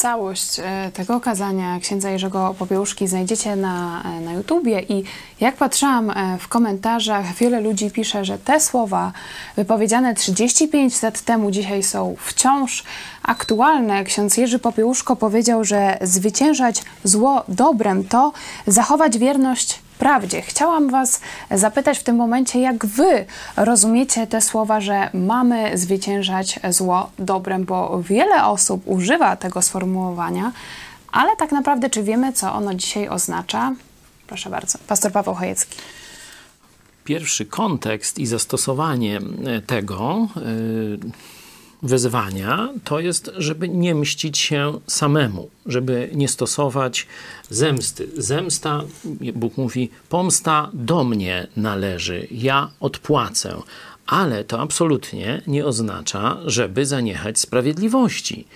Całość 0.03 0.59
e, 0.59 0.91
tego 0.95 1.21
kazania 1.21 1.81
księdza 1.81 2.11
Jerzego 2.11 2.55
Popiełuszki 2.59 3.09
znajdziecie 3.09 3.57
na, 3.57 4.03
e, 4.05 4.21
na 4.21 4.33
YouTubie 4.33 4.81
i 4.81 5.05
jak 5.41 5.57
patrzyłam 5.57 6.11
e, 6.11 6.39
w 6.39 6.49
komentarzach, 6.49 7.35
wiele 7.35 7.61
ludzi 7.61 7.91
pisze, 7.91 8.25
że 8.25 8.39
te 8.39 8.61
słowa 8.61 9.13
wypowiedziane 9.57 10.15
35 10.15 11.03
lat 11.03 11.21
temu 11.21 11.51
dzisiaj 11.51 11.83
są 11.83 12.17
wciąż 12.19 12.85
aktualne. 13.23 14.05
Ksiądz 14.05 14.37
Jerzy 14.37 14.59
Popiełuszko 14.59 15.17
powiedział, 15.17 15.65
że 15.65 15.99
zwyciężać 16.01 16.83
zło 17.05 17.45
dobrem 17.49 18.05
to 18.05 18.33
zachować 18.67 19.19
wierność 19.19 19.79
prawdzie. 20.03 20.43
Chciałam 20.43 20.91
Was 20.91 21.21
zapytać 21.51 21.99
w 21.99 22.03
tym 22.03 22.17
momencie, 22.17 22.61
jak 22.61 22.87
Wy 22.87 23.27
rozumiecie 23.57 24.27
te 24.27 24.41
słowa, 24.41 24.81
że 24.81 25.11
mamy 25.15 25.79
zwyciężać 25.79 26.61
zło 26.71 27.11
dobrem, 27.19 27.65
bo 27.65 28.03
wiele 28.03 28.45
osób 28.45 28.83
używa 28.87 29.37
tego 29.37 29.63
sformułowania, 29.63 30.53
ale 31.13 31.37
tak 31.37 31.53
naprawdę, 31.53 31.91
czy 31.91 32.03
wiemy, 32.03 32.33
co 32.33 32.53
ono 32.53 32.75
dzisiaj 32.75 33.09
oznacza? 33.09 33.75
Proszę 34.27 34.51
bardzo, 34.51 34.79
pastor 34.87 35.13
Paweł 35.13 35.35
Chojecki. 35.35 35.77
Pierwszy 37.05 37.47
kontekst 37.47 38.19
i 38.19 38.27
zastosowanie 38.27 39.21
tego. 39.67 40.29
Wezwania 41.83 42.69
to 42.85 43.01
jest, 43.01 43.31
żeby 43.37 43.69
nie 43.69 43.95
mścić 43.95 44.39
się 44.39 44.81
samemu, 44.87 45.51
żeby 45.67 46.11
nie 46.15 46.29
stosować 46.29 47.07
zemsty. 47.51 48.09
Zemsta, 48.17 48.83
Bóg 49.35 49.57
mówi, 49.57 49.91
pomsta 50.09 50.71
do 50.73 51.05
mnie 51.05 51.47
należy, 51.57 52.27
ja 52.31 52.71
odpłacę 52.81 53.63
ale 54.07 54.45
to 54.45 54.61
absolutnie 54.61 55.43
nie 55.47 55.67
oznacza, 55.67 56.39
żeby 56.47 56.87
zaniechać 56.87 57.39
sprawiedliwości. 57.39 58.47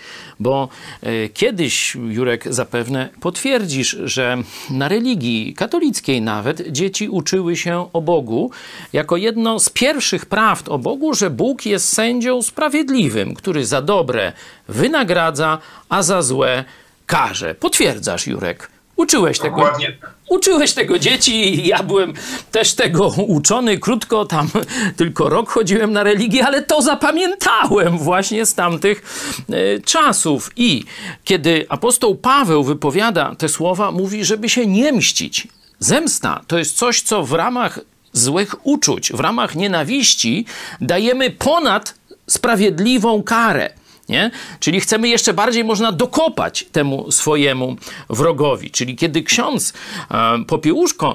Bo 0.41 0.69
e, 1.03 1.29
kiedyś, 1.29 1.95
Jurek, 1.95 2.55
zapewne 2.55 3.09
potwierdzisz, 3.21 3.97
że 4.05 4.39
na 4.71 4.89
religii 4.89 5.55
katolickiej 5.55 6.23
nawet 6.23 6.73
dzieci 6.73 7.09
uczyły 7.09 7.57
się 7.57 7.89
o 7.93 8.01
Bogu 8.01 8.51
jako 8.93 9.17
jedno 9.17 9.61
z 9.61 9.69
pierwszych 9.69 10.27
prawd 10.27 10.69
o 10.69 10.79
Bogu, 10.79 11.15
że 11.15 11.31
Bóg 11.31 11.67
jest 11.67 11.93
sędzią 11.93 12.43
sprawiedliwym, 12.43 13.35
który 13.35 13.67
za 13.67 13.83
dobre 13.83 14.33
wynagradza, 14.69 15.59
a 15.89 16.03
za 16.03 16.23
złe 16.23 16.65
karze. 17.07 17.55
Potwierdzasz, 17.55 18.27
Jurek. 18.27 18.76
Uczyłeś 18.97 19.39
tego, 19.39 19.57
Dokładnie. 19.57 19.97
uczyłeś 20.29 20.73
tego 20.73 20.99
dzieci, 20.99 21.67
ja 21.67 21.83
byłem 21.83 22.13
też 22.51 22.75
tego 22.75 23.07
uczony, 23.07 23.79
krótko 23.79 24.25
tam 24.25 24.49
tylko 24.97 25.29
rok 25.29 25.51
chodziłem 25.51 25.93
na 25.93 26.03
religię, 26.03 26.47
ale 26.47 26.63
to 26.63 26.83
zapamiętałem 26.83 27.99
właśnie 27.99 28.47
z 28.47 28.55
tamtych 28.55 29.03
e, 29.49 29.81
czasów. 29.81 30.51
I 30.57 30.85
kiedy 31.25 31.67
apostoł 31.69 32.15
Paweł 32.15 32.65
wypowiada 32.65 33.35
te 33.39 33.49
słowa, 33.49 33.91
mówi, 33.93 34.25
żeby 34.25 34.49
się 34.49 34.67
nie 34.67 34.93
mścić. 34.93 35.49
Zemsta 35.79 36.41
to 36.47 36.59
jest 36.59 36.77
coś, 36.77 37.03
co 37.03 37.23
w 37.25 37.33
ramach 37.33 37.81
złych 38.13 38.67
uczuć, 38.67 39.13
w 39.13 39.21
ramach 39.21 39.55
nienawiści 39.55 40.47
dajemy 40.81 41.31
ponad 41.31 41.95
sprawiedliwą 42.27 43.23
karę. 43.23 43.71
Nie? 44.09 44.31
Czyli 44.61 44.81
chcemy 44.81 45.09
jeszcze 45.09 45.35
bardziej, 45.35 45.65
można 45.65 45.93
dokopać 45.93 46.67
temu 46.73 47.13
swojemu 47.13 47.77
wrogowi. 48.11 48.71
Czyli 48.71 48.97
kiedy 48.97 49.23
ksiądz 49.23 49.73
e, 50.11 50.45
Popiełuszko 50.47 51.15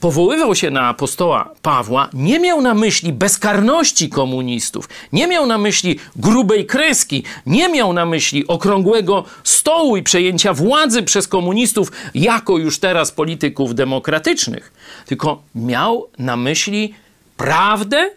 powoływał 0.00 0.54
się 0.54 0.70
na 0.70 0.88
apostoła 0.88 1.50
Pawła, 1.62 2.08
nie 2.12 2.40
miał 2.40 2.60
na 2.60 2.74
myśli 2.74 3.12
bezkarności 3.12 4.08
komunistów, 4.08 4.88
nie 5.12 5.26
miał 5.26 5.46
na 5.46 5.58
myśli 5.58 5.98
grubej 6.16 6.66
kreski, 6.66 7.22
nie 7.46 7.68
miał 7.68 7.92
na 7.92 8.06
myśli 8.06 8.46
okrągłego 8.46 9.24
stołu 9.44 9.96
i 9.96 10.02
przejęcia 10.02 10.54
władzy 10.54 11.02
przez 11.02 11.28
komunistów 11.28 11.92
jako 12.14 12.58
już 12.58 12.78
teraz 12.78 13.12
polityków 13.12 13.74
demokratycznych, 13.74 14.72
tylko 15.06 15.42
miał 15.54 16.08
na 16.18 16.36
myśli 16.36 16.94
prawdę 17.36 18.10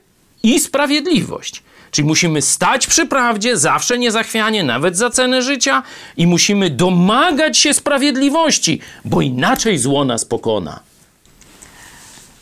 i 0.43 0.59
sprawiedliwość. 0.59 1.63
Czyli 1.91 2.07
musimy 2.07 2.41
stać 2.41 2.87
przy 2.87 3.05
prawdzie, 3.05 3.57
zawsze 3.57 3.97
niezachwianie, 3.97 4.63
nawet 4.63 4.97
za 4.97 5.09
cenę 5.09 5.41
życia, 5.41 5.83
i 6.17 6.27
musimy 6.27 6.69
domagać 6.69 7.57
się 7.57 7.73
sprawiedliwości, 7.73 8.79
bo 9.05 9.21
inaczej 9.21 9.77
zło 9.77 10.05
nas 10.05 10.25
pokona. 10.25 10.79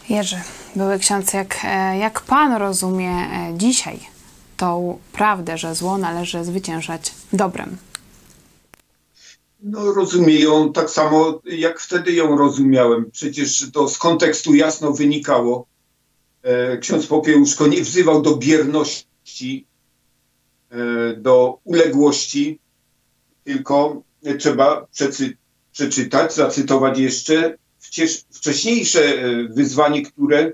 Jerzy, 0.10 0.38
były 0.76 1.00
ksiądz, 1.00 1.34
jak, 1.34 1.60
e, 1.64 1.98
jak 1.98 2.22
pan 2.22 2.54
rozumie 2.54 3.10
e, 3.10 3.54
dzisiaj 3.58 4.00
tą 4.58 5.00
prawdę, 5.14 5.58
że 5.58 5.76
zło 5.76 5.98
należy 5.98 6.46
zwyciężać 6.46 7.12
dobrem? 7.34 7.78
No, 9.64 9.94
rozumiem 9.94 10.40
ją 10.40 10.74
tak 10.74 10.90
samo, 10.90 11.42
jak 11.46 11.80
wtedy 11.80 12.12
ją 12.12 12.38
rozumiałem. 12.38 13.12
Przecież 13.12 13.72
to 13.74 13.90
z 13.90 13.98
kontekstu 13.98 14.56
jasno 14.56 14.92
wynikało. 14.92 15.66
E, 16.44 16.78
ksiądz 16.78 17.08
Popiełuszko 17.08 17.68
nie 17.68 17.82
wzywał 17.82 18.22
do 18.22 18.36
bierności, 18.36 19.06
do 21.18 21.60
uległości, 21.64 22.60
tylko 23.44 24.02
trzeba 24.40 24.88
przeczytać, 25.72 26.34
zacytować 26.34 27.00
jeszcze 27.00 27.58
wcześniejsze 28.32 29.02
e, 29.02 29.44
wyzwanie, 29.44 30.02
które 30.02 30.52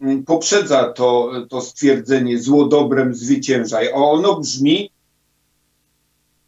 mm, 0.00 0.24
poprzedza 0.24 0.92
to, 0.92 1.32
to 1.50 1.60
stwierdzenie 1.60 2.38
zło 2.38 2.66
dobrem 2.66 3.14
zwyciężaj. 3.14 3.88
A 3.88 3.94
ono 3.96 4.40
brzmi 4.40 4.90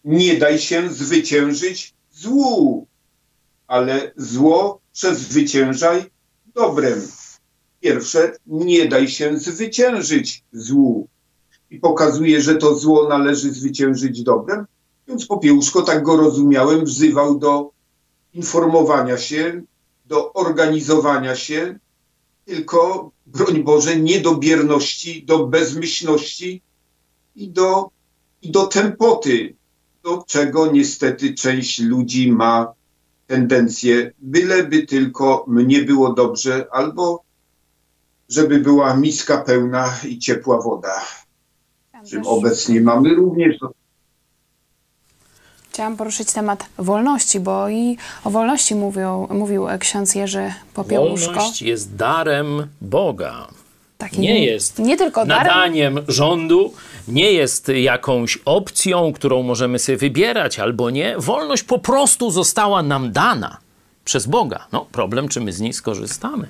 nie 0.05 0.37
daj 0.37 0.59
się 0.59 0.93
zwyciężyć 0.93 1.95
złu, 2.13 2.87
ale 3.67 4.13
zło 4.17 4.81
przezwyciężaj 4.93 6.05
dobrem. 6.55 7.09
Pierwsze, 7.81 8.33
nie 8.47 8.89
daj 8.89 9.09
się 9.09 9.39
zwyciężyć 9.39 10.45
złu. 10.53 11.09
I 11.71 11.79
pokazuje, 11.79 12.41
że 12.41 12.55
to 12.55 12.75
zło 12.75 13.09
należy 13.09 13.53
zwyciężyć 13.53 14.23
dobrem. 14.23 14.67
Więc 15.09 15.27
Popiełuszko, 15.27 15.83
tak 15.83 16.03
go 16.03 16.17
rozumiałem, 16.17 16.85
wzywał 16.85 17.39
do 17.39 17.71
informowania 18.35 19.19
się, 19.19 19.63
do 20.07 20.33
organizowania 20.33 21.37
się, 21.37 21.79
tylko, 22.45 23.11
broń 23.27 23.63
Boże, 23.63 23.97
nie 23.97 24.21
do 24.21 24.35
bierności, 24.35 25.25
do 25.25 25.47
bezmyślności 25.47 26.63
i 27.37 27.49
do, 27.49 27.91
i 28.43 28.51
do 28.51 28.67
tempoty, 28.67 29.57
do 30.03 30.25
czego 30.27 30.73
niestety 30.73 31.35
część 31.35 31.81
ludzi 31.81 32.33
ma 32.33 32.73
tendencję, 33.27 34.13
byleby 34.19 34.87
tylko 34.87 35.45
mnie 35.49 35.83
było 35.83 36.13
dobrze, 36.13 36.67
albo 36.71 37.25
żeby 38.29 38.61
była 38.61 38.97
miska 38.97 39.39
pełna 39.39 39.97
i 40.09 40.19
ciepła 40.19 40.63
woda. 40.63 41.05
Czym 42.11 42.27
obecnie 42.27 42.81
mamy 42.81 43.15
również 43.15 43.57
Chciałam 45.71 45.97
poruszyć 45.97 46.33
temat 46.33 46.67
wolności, 46.79 47.41
bo 47.41 47.69
i 47.69 47.97
o 48.25 48.31
wolności 48.31 48.75
mówił, 48.75 49.29
mówił 49.31 49.67
ksiądz 49.81 50.15
Jerzy 50.15 50.53
Popiełuszko. 50.75 51.33
Wolność 51.33 51.63
jest 51.63 51.97
darem 51.97 52.67
Boga. 52.81 53.49
Taki 53.99 54.21
nie 54.21 54.45
jest 54.45 54.79
nie 54.79 54.97
tylko 54.97 55.25
nadaniem 55.25 55.95
darem. 55.95 56.11
rządu, 56.11 56.73
nie 57.09 57.33
jest 57.33 57.69
jakąś 57.69 58.39
opcją, 58.45 59.13
którą 59.13 59.43
możemy 59.43 59.79
sobie 59.79 59.99
wybierać 59.99 60.59
albo 60.59 60.91
nie. 60.91 61.15
Wolność 61.19 61.63
po 61.63 61.79
prostu 61.79 62.31
została 62.31 62.83
nam 62.83 63.13
dana 63.13 63.57
przez 64.05 64.27
Boga. 64.27 64.67
No, 64.73 64.87
problem, 64.93 65.29
czy 65.29 65.41
my 65.41 65.53
z 65.53 65.61
niej 65.61 65.73
skorzystamy. 65.73 66.49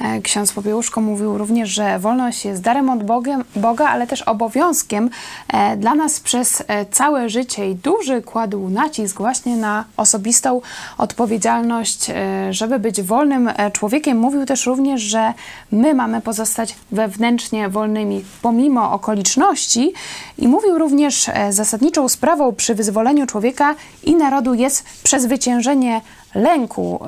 E, 0.00 0.20
ksiądz 0.20 0.52
Popiełuszko 0.52 1.00
mówił 1.00 1.38
również, 1.38 1.68
że 1.68 1.98
wolność 1.98 2.44
jest 2.44 2.62
darem 2.62 2.90
od 2.90 3.02
Boga, 3.02 3.38
Boga 3.56 3.88
ale 3.88 4.06
też 4.06 4.22
obowiązkiem 4.22 5.10
e, 5.48 5.76
dla 5.76 5.94
nas 5.94 6.20
przez 6.20 6.62
e, 6.68 6.86
całe 6.86 7.28
życie 7.28 7.70
i 7.70 7.74
duży 7.74 8.22
kładł 8.22 8.68
nacisk 8.68 9.18
właśnie 9.18 9.56
na 9.56 9.84
osobistą 9.96 10.60
odpowiedzialność, 10.98 12.10
żeby 12.50 12.78
być 12.78 13.02
wolnym 13.02 13.50
człowiekiem. 13.72 14.18
Mówił 14.18 14.46
też 14.46 14.66
również, 14.66 15.00
że 15.02 15.34
my 15.72 15.94
mamy 15.94 16.20
pozostać 16.20 16.76
wewnętrznie 16.92 17.68
wolnymi 17.68 18.24
pomimo 18.42 18.92
okoliczności 18.92 19.92
i 20.38 20.48
mówił 20.48 20.78
również, 20.78 21.30
zasadniczą 21.50 22.08
sprawą 22.08 22.52
przy 22.52 22.74
wyzwoleniu 22.74 23.26
człowieka 23.26 23.74
i 24.04 24.14
narodu 24.14 24.54
jest 24.54 24.84
przezwyciężenie 25.02 26.00
lęku. 26.34 27.00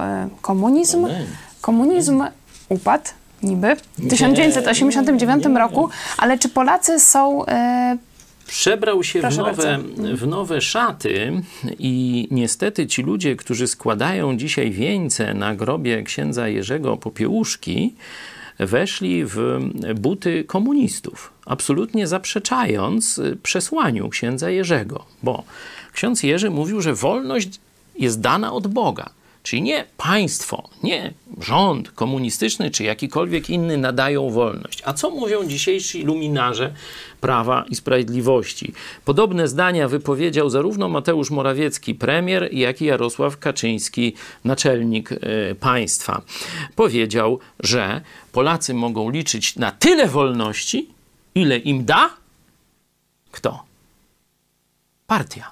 Komunizm, 0.42 1.06
komunizm 1.60 2.24
upadł 2.70 3.04
niby 3.42 3.76
w 3.98 4.08
1989 4.08 5.44
roku, 5.58 5.88
ale 6.18 6.38
czy 6.38 6.48
Polacy 6.48 7.00
są 7.00 7.46
e, 7.46 7.98
przebrał 8.46 9.04
się 9.04 9.20
w 9.20 9.36
nowe, 9.36 9.78
w 10.14 10.26
nowe 10.26 10.60
szaty 10.60 11.32
i 11.78 12.28
niestety 12.30 12.86
ci 12.86 13.02
ludzie, 13.02 13.36
którzy 13.36 13.68
składają 13.68 14.36
dzisiaj 14.36 14.70
wieńce 14.70 15.34
na 15.34 15.54
grobie 15.54 16.02
księdza 16.02 16.48
Jerzego 16.48 16.96
Popiełuszki, 16.96 17.94
weszli 18.58 19.24
w 19.24 19.58
buty 19.94 20.44
komunistów, 20.44 21.32
absolutnie 21.46 22.06
zaprzeczając 22.06 23.20
przesłaniu 23.42 24.08
księdza 24.08 24.50
Jerzego, 24.50 25.04
bo 25.22 25.44
ksiądz 25.92 26.22
Jerzy 26.22 26.50
mówił, 26.50 26.80
że 26.80 26.94
wolność 26.94 27.60
jest 27.98 28.20
dana 28.20 28.52
od 28.52 28.66
Boga. 28.66 29.10
Czyli 29.42 29.62
nie 29.62 29.84
państwo, 29.96 30.68
nie 30.82 31.12
rząd 31.40 31.90
komunistyczny 31.90 32.70
czy 32.70 32.84
jakikolwiek 32.84 33.50
inny 33.50 33.76
nadają 33.76 34.30
wolność. 34.30 34.82
A 34.84 34.92
co 34.92 35.10
mówią 35.10 35.46
dzisiejsi 35.46 36.02
luminarze 36.02 36.74
prawa 37.20 37.64
i 37.70 37.74
sprawiedliwości? 37.74 38.72
Podobne 39.04 39.48
zdania 39.48 39.88
wypowiedział 39.88 40.50
zarówno 40.50 40.88
Mateusz 40.88 41.30
Morawiecki, 41.30 41.94
premier, 41.94 42.48
jak 42.52 42.82
i 42.82 42.84
Jarosław 42.84 43.38
Kaczyński, 43.38 44.14
naczelnik 44.44 45.12
y, 45.12 45.18
państwa. 45.60 46.22
Powiedział, 46.76 47.38
że 47.60 48.00
Polacy 48.32 48.74
mogą 48.74 49.10
liczyć 49.10 49.56
na 49.56 49.70
tyle 49.70 50.08
wolności, 50.08 50.88
ile 51.34 51.58
im 51.58 51.84
da 51.84 52.10
kto? 53.30 53.62
Partia. 55.06 55.50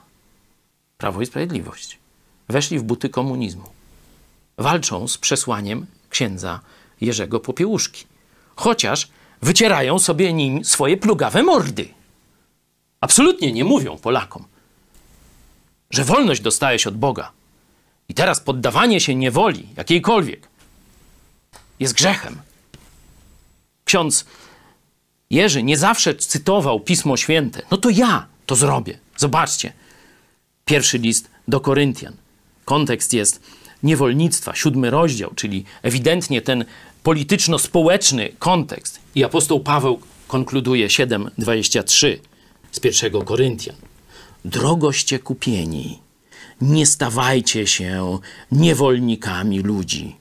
Prawo 0.99 1.23
i 1.23 1.27
Sprawiedliwość. 1.27 1.99
Weszli 2.49 2.79
w 2.79 2.83
buty 2.83 3.09
komunizmu 3.09 3.78
walczą 4.59 5.09
z 5.09 5.19
przesłaniem 5.19 5.87
księdza 6.11 6.61
Jerzego 7.01 7.41
Popiełuszki. 7.41 8.05
Chociaż 8.57 9.09
wycierają 9.43 9.99
sobie 9.99 10.33
nim 10.33 10.65
swoje 10.65 10.97
plugawe 10.97 11.43
mordy. 11.43 11.89
Absolutnie 13.01 13.53
nie 13.53 13.65
mówią 13.65 13.99
Polakom, 13.99 14.45
że 15.91 16.05
wolność 16.05 16.41
dostaje 16.41 16.79
się 16.79 16.89
od 16.89 16.97
Boga. 16.97 17.33
I 18.09 18.15
teraz 18.15 18.41
poddawanie 18.41 19.01
się 19.01 19.15
niewoli 19.15 19.69
jakiejkolwiek 19.77 20.49
jest 21.81 21.95
grzechem. 21.95 22.41
Ksiądz 23.85 24.25
Jerzy 25.31 25.63
nie 25.63 25.79
zawsze 25.79 26.15
cytował 26.15 26.81
Pismo 26.81 27.17
Święte. 27.17 27.63
No 27.71 27.77
to 27.77 27.91
ja 27.91 28.27
to 28.47 28.57
zrobię. 28.57 28.99
Zobaczcie. 29.17 29.73
Pierwszy 30.65 30.99
list 30.99 31.31
do 31.49 31.61
Koryntian. 31.61 32.17
Kontekst 32.65 33.13
jest 33.13 33.41
niewolnictwa, 33.83 34.55
siódmy 34.55 34.91
rozdział, 34.91 35.33
czyli 35.35 35.65
ewidentnie 35.83 36.43
ten 36.43 36.65
polityczno-społeczny 37.03 38.33
kontekst. 38.39 39.01
I 39.15 39.25
apostoł 39.25 39.61
Paweł 39.61 40.01
konkluduje 40.29 40.89
7:23 40.89 42.19
z 42.73 42.81
pierwszego 42.81 43.23
Koryntian. 43.23 43.77
Drogoście 44.45 45.19
kupieni, 45.19 45.99
nie 46.61 46.87
stawajcie 46.87 47.67
się 47.67 48.19
niewolnikami 48.53 49.61
ludzi. 49.61 50.17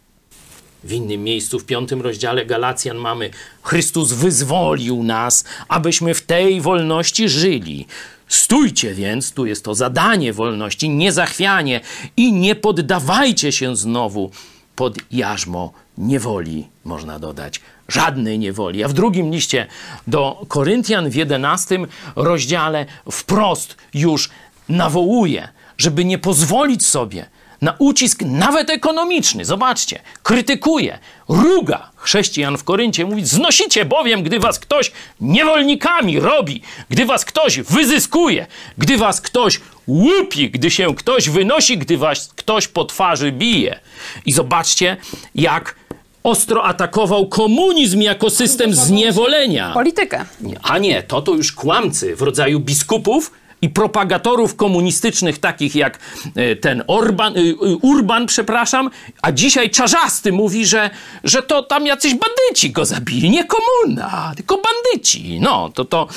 W 0.84 0.92
innym 0.92 1.24
miejscu, 1.24 1.60
w 1.60 1.66
piątym 1.66 2.02
rozdziale 2.02 2.46
Galacjan 2.46 2.98
mamy 2.98 3.30
Chrystus 3.64 4.14
wyzwolił 4.14 5.04
nas, 5.04 5.44
abyśmy 5.68 6.14
w 6.14 6.22
tej 6.22 6.62
wolności 6.62 7.30
żyli. 7.30 7.88
Stójcie 8.28 8.94
więc, 8.94 9.32
tu 9.32 9.46
jest 9.46 9.64
to 9.66 9.76
zadanie 9.76 10.34
wolności, 10.34 10.90
niezachwianie 10.90 11.82
i 12.18 12.34
nie 12.34 12.56
poddawajcie 12.56 13.52
się 13.52 13.76
znowu 13.76 14.32
pod 14.76 14.98
jarzmo 15.12 15.74
niewoli, 15.98 16.68
można 16.84 17.20
dodać, 17.20 17.62
żadnej 17.88 18.40
niewoli. 18.40 18.84
A 18.84 18.88
w 18.88 18.94
drugim 18.94 19.32
liście 19.32 19.68
do 20.08 20.46
Koryntian 20.48 21.10
w 21.10 21.16
jedenastym 21.16 21.88
rozdziale 22.16 22.86
wprost 23.12 23.76
już 23.94 24.30
nawołuje, 24.70 25.50
żeby 25.78 26.06
nie 26.06 26.18
pozwolić 26.18 26.86
sobie 26.86 27.26
na 27.62 27.76
ucisk 27.80 28.22
nawet 28.22 28.70
ekonomiczny. 28.70 29.46
Zobaczcie, 29.46 30.00
krytykuje, 30.24 31.00
ruga 31.30 31.90
chrześcijan 31.96 32.58
w 32.58 32.64
Koryncie, 32.64 33.06
mówi: 33.06 33.26
Znosicie 33.26 33.86
bowiem, 33.86 34.24
gdy 34.24 34.40
was 34.40 34.60
ktoś 34.60 34.92
niewolnikami 35.22 36.20
robi, 36.20 36.62
gdy 36.90 37.06
was 37.06 37.26
ktoś 37.26 37.60
wyzyskuje, 37.60 38.48
gdy 38.78 38.98
was 38.98 39.22
ktoś 39.22 39.62
łupi, 39.88 40.50
gdy 40.50 40.72
się 40.72 40.96
ktoś 40.96 41.30
wynosi, 41.30 41.78
gdy 41.78 41.98
was 41.98 42.30
ktoś 42.36 42.68
po 42.68 42.86
twarzy 42.86 43.32
bije. 43.32 43.80
I 44.26 44.34
zobaczcie, 44.34 44.98
jak 45.36 45.76
ostro 46.24 46.64
atakował 46.66 47.28
komunizm 47.28 48.02
jako 48.02 48.30
system 48.30 48.74
zniewolenia. 48.74 49.72
Politykę. 49.74 50.26
A 50.64 50.78
nie, 50.78 51.04
to 51.04 51.22
to 51.22 51.34
już 51.34 51.52
kłamcy 51.52 52.16
w 52.16 52.22
rodzaju 52.22 52.60
biskupów 52.60 53.32
i 53.62 53.70
propagatorów 53.70 54.56
komunistycznych, 54.56 55.40
takich 55.40 55.76
jak 55.76 56.00
e, 56.36 56.56
ten 56.56 56.84
Orban, 56.88 57.38
e, 57.38 57.56
Urban, 57.82 58.26
przepraszam, 58.26 58.90
a 59.22 59.32
dzisiaj 59.32 59.70
Czarzasty 59.70 60.32
mówi, 60.32 60.66
że, 60.66 60.90
że 61.24 61.44
to 61.44 61.64
tam 61.64 61.86
jacyś 61.86 62.14
bandyci 62.14 62.72
go 62.72 62.86
zabili. 62.86 63.30
Nie 63.30 63.46
komuna, 63.46 64.34
tylko 64.36 64.62
bandyci. 64.62 65.40
No, 65.42 65.70
to 65.74 65.86
to... 65.86 66.08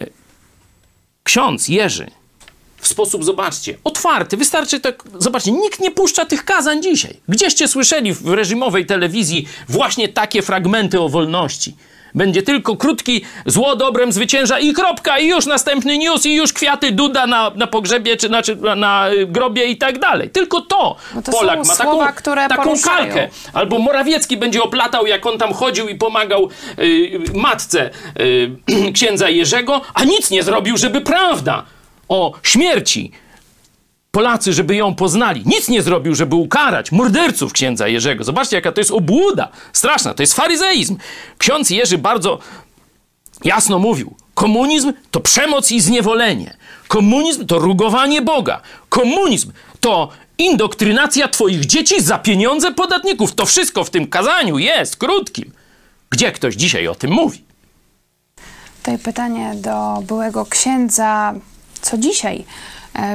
E, 0.00 0.06
ksiądz 1.24 1.68
Jerzy 1.68 2.10
w 2.82 2.88
sposób, 2.88 3.24
zobaczcie, 3.24 3.78
otwarty. 3.84 4.36
Wystarczy 4.36 4.80
tak, 4.80 5.04
zobaczcie, 5.18 5.52
nikt 5.52 5.80
nie 5.80 5.90
puszcza 5.90 6.24
tych 6.24 6.44
kazań 6.44 6.82
dzisiaj. 6.82 7.16
Gdzieście 7.28 7.68
słyszeli 7.68 8.12
w 8.14 8.28
reżimowej 8.28 8.86
telewizji 8.86 9.48
właśnie 9.68 10.08
takie 10.08 10.42
fragmenty 10.42 11.00
o 11.00 11.08
wolności? 11.08 11.76
Będzie 12.14 12.42
tylko 12.42 12.76
krótki, 12.76 13.24
zło 13.46 13.76
dobrem 13.76 14.12
zwycięża 14.12 14.58
i 14.58 14.72
kropka, 14.72 15.18
i 15.18 15.28
już 15.28 15.46
następny 15.46 15.98
news, 15.98 16.26
i 16.26 16.34
już 16.34 16.52
kwiaty 16.52 16.92
Duda 16.92 17.26
na, 17.26 17.50
na 17.54 17.66
pogrzebie, 17.66 18.16
czy 18.16 18.26
znaczy 18.26 18.56
na, 18.56 18.74
na 18.74 19.08
grobie 19.26 19.64
i 19.64 19.76
tak 19.76 19.98
dalej. 19.98 20.30
Tylko 20.30 20.60
to, 20.60 20.96
to 21.24 21.32
Polak 21.32 21.58
ma 21.58 21.64
słowa, 21.64 22.12
taką, 22.12 22.48
taką 22.48 22.74
kalkę. 22.84 23.28
Albo 23.52 23.78
Morawiecki 23.78 24.36
będzie 24.36 24.62
oplatał, 24.62 25.06
jak 25.06 25.26
on 25.26 25.38
tam 25.38 25.52
chodził 25.52 25.88
i 25.88 25.94
pomagał 25.94 26.48
y, 26.78 27.20
matce 27.34 27.90
y, 28.20 28.92
księdza 28.94 29.28
Jerzego, 29.28 29.80
a 29.94 30.04
nic 30.04 30.30
nie 30.30 30.42
zrobił, 30.42 30.76
żeby 30.76 31.00
prawda 31.00 31.64
o 32.08 32.32
śmierci 32.42 33.12
Polacy, 34.12 34.52
żeby 34.52 34.76
ją 34.76 34.94
poznali. 34.94 35.42
Nic 35.46 35.68
nie 35.68 35.82
zrobił, 35.82 36.14
żeby 36.14 36.36
ukarać 36.36 36.92
morderców 36.92 37.52
księdza 37.52 37.88
Jerzego. 37.88 38.24
Zobaczcie, 38.24 38.56
jaka 38.56 38.72
to 38.72 38.80
jest 38.80 38.90
obłuda. 38.90 39.48
Straszna, 39.72 40.14
to 40.14 40.22
jest 40.22 40.34
faryzeizm. 40.34 40.96
Ksiądz 41.38 41.70
Jerzy 41.70 41.98
bardzo 41.98 42.38
jasno 43.44 43.78
mówił: 43.78 44.16
komunizm 44.34 44.92
to 45.10 45.20
przemoc 45.20 45.72
i 45.72 45.80
zniewolenie. 45.80 46.56
Komunizm 46.88 47.46
to 47.46 47.58
rugowanie 47.58 48.22
Boga. 48.22 48.60
Komunizm 48.88 49.52
to 49.80 50.08
indoktrynacja 50.38 51.28
twoich 51.28 51.66
dzieci 51.66 52.02
za 52.02 52.18
pieniądze 52.18 52.72
podatników. 52.74 53.34
To 53.34 53.46
wszystko 53.46 53.84
w 53.84 53.90
tym 53.90 54.06
kazaniu 54.06 54.58
jest 54.58 54.96
krótkim. 54.96 55.52
Gdzie 56.10 56.32
ktoś 56.32 56.54
dzisiaj 56.54 56.88
o 56.88 56.94
tym 56.94 57.10
mówi? 57.10 57.44
Tutaj 58.78 58.98
pytanie 58.98 59.52
do 59.54 60.02
byłego 60.06 60.46
księdza. 60.46 61.34
Co 61.82 61.98
dzisiaj 61.98 62.44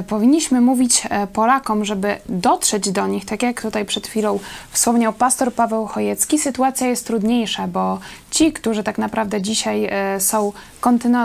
powinniśmy 0.07 0.61
mówić 0.61 1.07
e, 1.09 1.27
Polakom, 1.27 1.85
żeby 1.85 2.17
dotrzeć 2.29 2.91
do 2.91 3.07
nich, 3.07 3.25
tak 3.25 3.43
jak 3.43 3.61
tutaj 3.61 3.85
przed 3.85 4.07
chwilą 4.07 4.39
wspomniał 4.71 5.13
pastor 5.13 5.53
Paweł 5.53 5.85
Chojecki, 5.85 6.39
sytuacja 6.39 6.87
jest 6.87 7.07
trudniejsza, 7.07 7.67
bo 7.67 7.99
ci, 8.31 8.53
którzy 8.53 8.83
tak 8.83 8.97
naprawdę 8.97 9.41
dzisiaj 9.41 9.85
e, 9.85 10.19
są, 10.19 10.51
kontynu, 10.81 11.17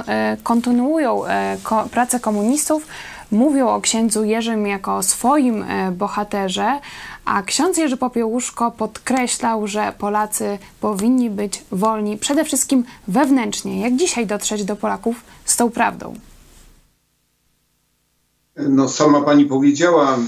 kontynuują 0.43 1.23
pracę 1.91 2.21
komunistów, 2.21 2.87
mówią 3.31 3.69
o 3.69 3.81
księdzu 3.81 4.25
Jerzym 4.25 4.67
jako 4.67 4.97
o 4.97 5.03
swoim 5.03 5.65
bohaterze, 5.93 6.81
a 7.25 7.43
ksiądz 7.43 7.79
Jerzy 7.79 7.97
Popiełuszko 7.97 8.71
podkreślał, 8.71 9.67
że 9.67 9.93
Polacy 9.99 10.59
powinni 10.81 11.31
być 11.31 11.65
wolni 11.71 12.17
przede 12.17 12.45
wszystkim 12.45 12.85
wewnętrznie. 13.09 13.81
Jak 13.81 13.97
dzisiaj 13.97 14.27
dotrzeć 14.27 14.65
do 14.65 14.77
Polaków 14.77 15.25
z 15.45 15.57
tą 15.57 15.71
prawdą? 15.71 16.15
No, 18.57 18.89
sama 18.89 19.23
pani 19.23 19.47
powiedziała, 19.47 20.19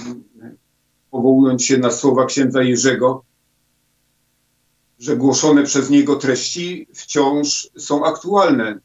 powołując 1.10 1.64
się 1.64 1.78
na 1.78 1.90
słowa 1.90 2.26
księdza 2.26 2.62
Jerzego, 2.62 3.24
że 4.98 5.16
głoszone 5.16 5.62
przez 5.62 5.90
niego 5.90 6.16
treści 6.16 6.86
wciąż 6.94 7.68
są 7.78 8.04
aktualne. 8.04 8.78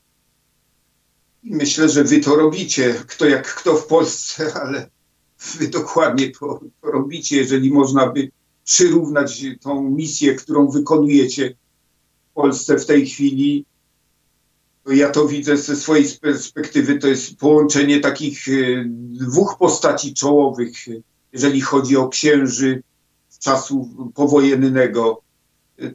I 1.43 1.55
myślę, 1.55 1.89
że 1.89 2.03
wy 2.03 2.19
to 2.19 2.35
robicie, 2.35 2.93
kto 3.07 3.25
jak 3.25 3.55
kto 3.55 3.75
w 3.75 3.87
Polsce, 3.87 4.53
ale 4.63 4.89
wy 5.57 5.67
dokładnie 5.67 6.31
to, 6.31 6.59
to 6.81 6.91
robicie, 6.91 7.37
jeżeli 7.37 7.71
można 7.71 8.11
by 8.11 8.31
przyrównać 8.63 9.45
tą 9.61 9.89
misję, 9.89 10.35
którą 10.35 10.67
wykonujecie 10.67 11.55
w 12.31 12.33
Polsce 12.33 12.77
w 12.77 12.85
tej 12.85 13.07
chwili 13.07 13.65
ja 14.95 15.09
to 15.09 15.27
widzę 15.27 15.57
ze 15.57 15.75
swojej 15.75 16.05
perspektywy, 16.21 16.99
to 16.99 17.07
jest 17.07 17.37
połączenie 17.37 17.99
takich 17.99 18.47
e, 18.47 18.51
dwóch 19.11 19.57
postaci 19.59 20.13
czołowych, 20.13 20.71
jeżeli 21.33 21.61
chodzi 21.61 21.97
o 21.97 22.09
księży 22.09 22.83
z 23.29 23.39
czasu 23.39 23.89
powojennego. 24.15 25.21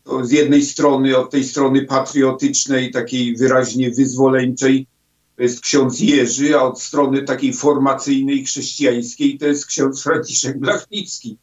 To 0.04 0.24
z 0.24 0.30
jednej 0.30 0.62
strony, 0.62 1.16
od 1.16 1.30
tej 1.30 1.44
strony 1.44 1.85
patriotycznej, 1.85 2.90
takiej 2.90 3.37
wyraźnie 3.37 3.90
wyzwoleńczej, 3.90 4.87
to 5.37 5.42
jest 5.42 5.61
ksiądz 5.61 6.00
Jerzy, 6.00 6.59
a 6.59 6.62
od 6.62 6.80
strony 6.80 7.22
takiej 7.22 7.52
formacyjnej, 7.52 8.44
chrześcijańskiej, 8.44 9.38
to 9.38 9.46
jest 9.46 9.66
ksiądz 9.66 10.02
Franciszek 10.02 10.59
Blachnicki. 10.59 11.38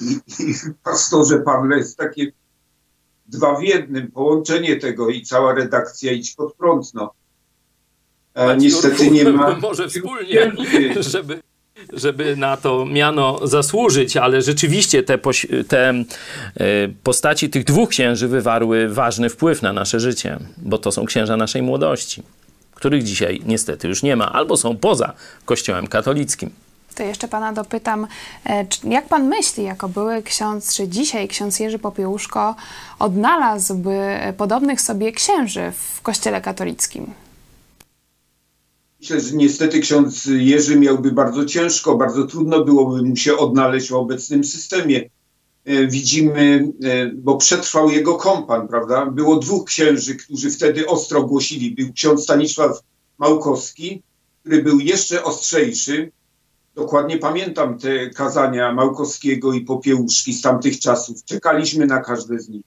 I, 0.00 0.42
i 0.42 0.54
pastorze 0.82 1.38
Pawle 1.38 1.76
jest 1.76 1.96
takie 1.96 2.32
dwa 3.28 3.58
w 3.58 3.62
jednym, 3.62 4.10
połączenie 4.10 4.76
tego 4.76 5.08
i 5.08 5.22
cała 5.22 5.54
redakcja 5.54 6.12
idź 6.12 6.34
pod 6.34 6.54
prąd. 6.54 6.94
No. 6.94 7.10
E, 8.34 8.56
niestety 8.56 9.10
nie 9.10 9.24
ma. 9.24 9.56
Może 9.60 9.88
wspólnie, 9.88 10.52
żeby, 11.00 11.42
żeby 11.92 12.36
na 12.36 12.56
to 12.56 12.86
miano 12.86 13.46
zasłużyć, 13.46 14.16
ale 14.16 14.42
rzeczywiście 14.42 15.02
te, 15.02 15.18
te 15.68 15.88
e, 15.88 16.04
postaci 17.02 17.50
tych 17.50 17.64
dwóch 17.64 17.88
księży 17.88 18.28
wywarły 18.28 18.88
ważny 18.88 19.30
wpływ 19.30 19.62
na 19.62 19.72
nasze 19.72 20.00
życie, 20.00 20.38
bo 20.56 20.78
to 20.78 20.92
są 20.92 21.04
księża 21.04 21.36
naszej 21.36 21.62
młodości, 21.62 22.22
których 22.74 23.02
dzisiaj 23.02 23.40
niestety 23.46 23.88
już 23.88 24.02
nie 24.02 24.16
ma, 24.16 24.32
albo 24.32 24.56
są 24.56 24.76
poza 24.76 25.12
Kościołem 25.44 25.86
katolickim 25.86 26.50
to 26.94 27.02
jeszcze 27.02 27.28
pana 27.28 27.52
dopytam, 27.52 28.06
e, 28.46 28.66
jak 28.84 29.08
pan 29.08 29.28
myśli, 29.28 29.64
jako 29.64 29.88
były 29.88 30.22
ksiądz, 30.22 30.74
czy 30.74 30.88
dzisiaj 30.88 31.28
ksiądz 31.28 31.60
Jerzy 31.60 31.78
Popiełuszko 31.78 32.54
odnalazłby 32.98 33.98
podobnych 34.36 34.80
sobie 34.80 35.12
księży 35.12 35.72
w 35.96 36.02
kościele 36.02 36.40
katolickim? 36.40 37.06
Myślę, 39.00 39.20
że 39.20 39.36
niestety 39.36 39.80
ksiądz 39.80 40.24
Jerzy 40.26 40.78
miałby 40.78 41.12
bardzo 41.12 41.44
ciężko, 41.44 41.96
bardzo 41.96 42.26
trudno 42.26 42.64
byłoby 42.64 43.02
mu 43.02 43.16
się 43.16 43.36
odnaleźć 43.36 43.88
w 43.88 43.94
obecnym 43.94 44.44
systemie. 44.44 45.10
E, 45.64 45.86
widzimy, 45.86 46.72
e, 46.84 47.06
bo 47.06 47.36
przetrwał 47.36 47.90
jego 47.90 48.14
kompan, 48.14 48.68
prawda? 48.68 49.06
Było 49.06 49.36
dwóch 49.36 49.64
księży, 49.64 50.16
którzy 50.16 50.50
wtedy 50.50 50.86
ostro 50.86 51.22
głosili. 51.22 51.74
Był 51.74 51.92
ksiądz 51.92 52.22
Stanisław 52.22 52.80
Małkowski, 53.18 54.02
który 54.40 54.62
był 54.62 54.80
jeszcze 54.80 55.24
ostrzejszy, 55.24 56.12
Dokładnie 56.78 57.18
pamiętam 57.18 57.78
te 57.78 58.10
kazania 58.10 58.72
Małkowskiego 58.72 59.52
i 59.52 59.60
Popiełuszki 59.60 60.34
z 60.34 60.42
tamtych 60.42 60.78
czasów. 60.78 61.24
Czekaliśmy 61.24 61.86
na 61.86 62.00
każde 62.00 62.38
z 62.40 62.48
nich. 62.48 62.62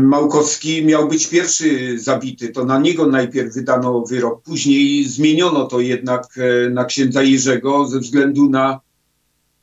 Małkowski 0.00 0.84
miał 0.84 1.08
być 1.08 1.26
pierwszy 1.26 1.98
zabity, 1.98 2.48
to 2.48 2.64
na 2.64 2.78
niego 2.78 3.06
najpierw 3.06 3.54
wydano 3.54 4.00
wyrok. 4.00 4.42
Później 4.42 5.04
zmieniono 5.04 5.66
to 5.66 5.80
jednak 5.80 6.26
e, 6.38 6.70
na 6.70 6.84
księdza 6.84 7.22
Jerzego 7.22 7.88
ze 7.88 7.98
względu 7.98 8.50
na, 8.50 8.80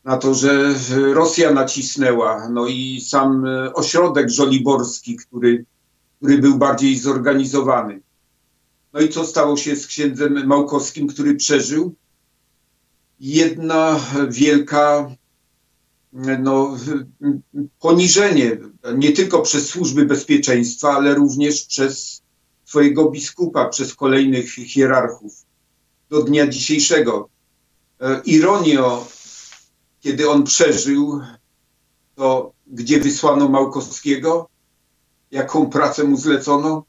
na 0.04 0.18
to, 0.18 0.34
że 0.34 0.74
Rosja 1.14 1.54
nacisnęła. 1.54 2.50
No 2.50 2.68
i 2.68 3.02
sam 3.02 3.46
e, 3.46 3.74
ośrodek 3.74 4.30
żoliborski, 4.30 5.16
który, 5.16 5.66
który 6.18 6.38
był 6.38 6.58
bardziej 6.58 6.98
zorganizowany. 6.98 8.07
No 8.94 9.00
i 9.00 9.10
co 9.10 9.26
stało 9.26 9.58
się 9.58 9.76
z 9.76 9.88
księdzem 9.88 10.48
Małkowskim, 10.48 11.08
który 11.08 11.36
przeżył? 11.36 11.96
Jedna 13.20 14.00
wielka 14.30 15.12
no, 16.40 16.78
poniżenie, 17.80 18.58
nie 18.96 19.12
tylko 19.12 19.42
przez 19.42 19.68
służby 19.68 20.06
bezpieczeństwa, 20.06 20.96
ale 20.96 21.14
również 21.14 21.66
przez 21.66 22.22
swojego 22.66 23.10
biskupa, 23.10 23.70
przez 23.70 23.96
kolejnych 23.96 24.54
hierarchów 24.54 25.46
do 26.10 26.24
dnia 26.24 26.48
dzisiejszego. 26.48 27.30
E, 28.02 28.22
Ironio, 28.26 29.08
kiedy 30.00 30.30
on 30.30 30.44
przeżył, 30.44 31.22
to 32.16 32.54
gdzie 32.68 33.00
wysłano 33.00 33.50
Małkowskiego, 33.50 34.50
jaką 35.32 35.70
pracę 35.70 36.04
mu 36.04 36.18
zlecono? 36.18 36.84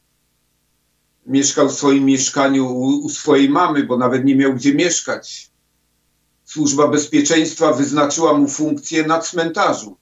Mieszkał 1.28 1.68
w 1.68 1.72
swoim 1.72 2.04
mieszkaniu 2.04 2.66
u, 2.66 3.04
u 3.04 3.08
swojej 3.08 3.48
mamy, 3.48 3.84
bo 3.84 3.96
nawet 3.96 4.24
nie 4.24 4.36
miał 4.36 4.54
gdzie 4.54 4.74
mieszkać. 4.74 5.50
Służba 6.44 6.88
Bezpieczeństwa 6.88 7.72
wyznaczyła 7.72 8.34
mu 8.34 8.48
funkcję 8.48 9.06
na 9.06 9.18
cmentarzu. 9.18 9.96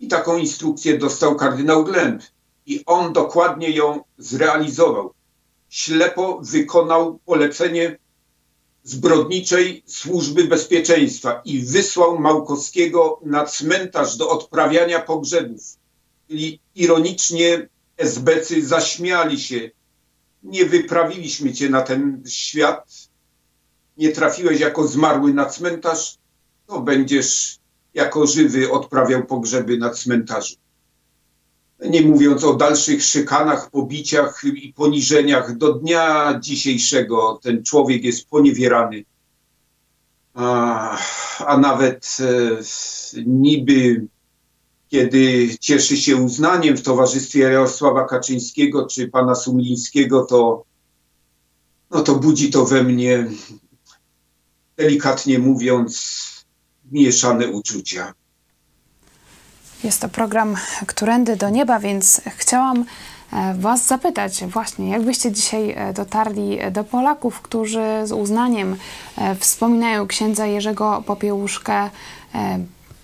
I 0.00 0.08
taką 0.08 0.36
instrukcję 0.36 0.98
dostał 0.98 1.36
kardynał 1.36 1.84
Glemp. 1.84 2.22
I 2.66 2.82
on 2.86 3.12
dokładnie 3.12 3.70
ją 3.70 4.04
zrealizował. 4.18 5.14
Ślepo 5.68 6.40
wykonał 6.42 7.18
polecenie 7.18 7.98
zbrodniczej 8.82 9.82
służby 9.86 10.44
bezpieczeństwa 10.44 11.42
i 11.44 11.58
wysłał 11.60 12.18
Małkowskiego 12.18 13.20
na 13.24 13.44
cmentarz 13.44 14.16
do 14.16 14.30
odprawiania 14.30 15.00
pogrzebów. 15.00 15.62
Czyli 16.28 16.60
ironicznie 16.74 17.68
SBcy 17.96 18.66
zaśmiali 18.66 19.40
się. 19.40 19.70
Nie 20.42 20.66
wyprawiliśmy 20.66 21.52
cię 21.52 21.70
na 21.70 21.82
ten 21.82 22.22
świat, 22.28 22.92
nie 23.96 24.12
trafiłeś 24.12 24.60
jako 24.60 24.88
zmarły 24.88 25.34
na 25.34 25.46
cmentarz, 25.46 26.18
to 26.66 26.80
będziesz 26.80 27.58
jako 27.94 28.26
żywy 28.26 28.70
odprawiał 28.70 29.26
pogrzeby 29.26 29.78
na 29.78 29.90
cmentarzu. 29.90 30.56
Nie 31.80 32.02
mówiąc 32.02 32.44
o 32.44 32.54
dalszych 32.54 33.04
szykanach, 33.04 33.70
pobiciach 33.70 34.44
i 34.44 34.72
poniżeniach, 34.72 35.56
do 35.56 35.72
dnia 35.72 36.38
dzisiejszego 36.40 37.40
ten 37.42 37.64
człowiek 37.64 38.04
jest 38.04 38.28
poniewierany. 38.28 39.04
A, 40.34 40.98
a 41.38 41.56
nawet 41.56 42.16
e, 42.20 43.22
niby 43.26 44.06
kiedy 44.92 45.56
cieszy 45.60 45.96
się 45.96 46.16
uznaniem 46.16 46.76
w 46.76 46.82
towarzystwie 46.82 47.40
Jarosława 47.40 48.04
Kaczyńskiego 48.04 48.86
czy 48.86 49.08
pana 49.08 49.34
Sumlińskiego, 49.34 50.24
to, 50.24 50.64
no 51.90 52.02
to 52.02 52.14
budzi 52.14 52.50
to 52.50 52.64
we 52.64 52.82
mnie, 52.82 53.26
delikatnie 54.76 55.38
mówiąc, 55.38 56.22
mieszane 56.90 57.48
uczucia. 57.48 58.12
Jest 59.84 60.00
to 60.00 60.08
program 60.08 60.56
Którędy 60.86 61.36
do 61.36 61.48
Nieba, 61.48 61.78
więc 61.78 62.20
chciałam 62.26 62.84
e, 63.32 63.54
Was 63.54 63.86
zapytać 63.86 64.44
właśnie, 64.44 64.90
jak 64.90 65.02
byście 65.02 65.32
dzisiaj 65.32 65.70
e, 65.70 65.92
dotarli 65.92 66.58
do 66.72 66.84
Polaków, 66.84 67.40
którzy 67.40 67.84
z 68.04 68.12
uznaniem 68.12 68.76
e, 69.18 69.34
wspominają 69.34 70.06
księdza 70.06 70.46
Jerzego 70.46 71.02
Popiełuszkę, 71.06 71.90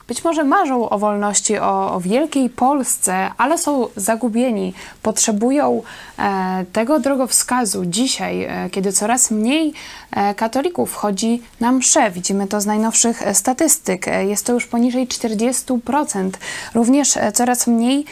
być 0.09 0.25
może 0.25 0.45
marzą 0.45 0.89
o 0.89 0.99
wolności, 0.99 1.59
o, 1.59 1.95
o 1.95 2.01
wielkiej 2.01 2.51
Polsce, 2.51 3.31
ale 3.39 3.59
są 3.59 3.87
zagubieni, 3.97 4.75
potrzebują 5.03 5.83
e, 6.19 6.65
tego 6.73 7.01
drogowskazu 7.01 7.87
dzisiaj, 7.87 8.43
e, 8.43 8.71
kiedy 8.71 8.93
coraz 8.93 9.31
mniej 9.31 9.73
e, 10.13 10.35
katolików 10.35 10.95
chodzi 10.95 11.43
na 11.61 11.73
msze. 11.73 12.11
Widzimy 12.11 12.47
to 12.47 12.61
z 12.61 12.67
najnowszych 12.67 13.23
e, 13.23 13.35
statystyk. 13.35 14.09
E, 14.09 14.27
jest 14.27 14.47
to 14.47 14.53
już 14.53 14.67
poniżej 14.67 15.09
40%. 15.09 16.31
Również 16.75 17.17
e, 17.17 17.33
coraz 17.33 17.67
mniej 17.67 18.05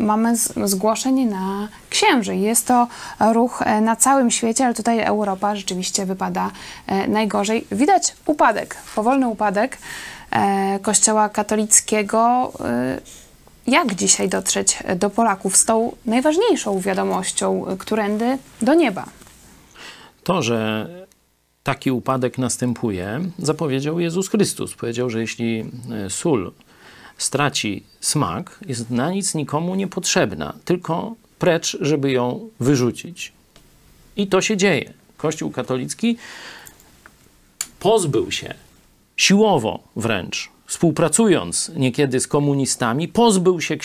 mamy 0.00 0.36
z, 0.36 0.52
zgłoszeń 0.64 1.24
na 1.24 1.68
księży. 1.90 2.36
Jest 2.36 2.66
to 2.66 2.86
ruch 3.32 3.62
na 3.82 3.96
całym 3.96 4.30
świecie, 4.30 4.64
ale 4.64 4.74
tutaj 4.74 5.00
Europa 5.00 5.56
rzeczywiście 5.56 6.06
wypada 6.06 6.50
najgorzej. 7.08 7.66
Widać 7.72 8.14
upadek, 8.26 8.76
powolny 8.94 9.28
upadek. 9.28 9.78
E, 10.30 10.78
Kościoła 10.82 11.28
katolickiego. 11.28 12.52
E, 12.60 13.00
jak 13.66 13.94
dzisiaj 13.94 14.28
dotrzeć 14.28 14.78
do 14.96 15.10
Polaków 15.10 15.56
z 15.56 15.64
tą 15.64 15.96
najważniejszą 16.06 16.80
wiadomością, 16.80 17.66
którędy 17.78 18.38
do 18.62 18.74
nieba? 18.74 19.06
To, 20.24 20.42
że 20.42 20.88
taki 21.62 21.90
upadek 21.90 22.38
następuje, 22.38 23.20
zapowiedział 23.38 24.00
Jezus 24.00 24.28
Chrystus. 24.28 24.74
Powiedział, 24.74 25.10
że 25.10 25.20
jeśli 25.20 25.70
e, 26.06 26.10
sól 26.10 26.52
straci 27.18 27.84
smak, 28.00 28.58
jest 28.66 28.90
na 28.90 29.10
nic 29.10 29.34
nikomu 29.34 29.74
niepotrzebna, 29.74 30.54
tylko 30.64 31.14
precz, 31.38 31.76
żeby 31.80 32.10
ją 32.12 32.48
wyrzucić. 32.60 33.32
I 34.16 34.26
to 34.26 34.40
się 34.40 34.56
dzieje. 34.56 34.92
Kościół 35.16 35.50
katolicki 35.50 36.16
pozbył 37.80 38.30
się 38.30 38.54
siłowo 39.18 39.80
wręcz, 39.96 40.50
współpracując 40.66 41.72
niekiedy 41.76 42.20
z 42.20 42.26
komunistami, 42.26 43.08
pozbył 43.08 43.60
się 43.60 43.76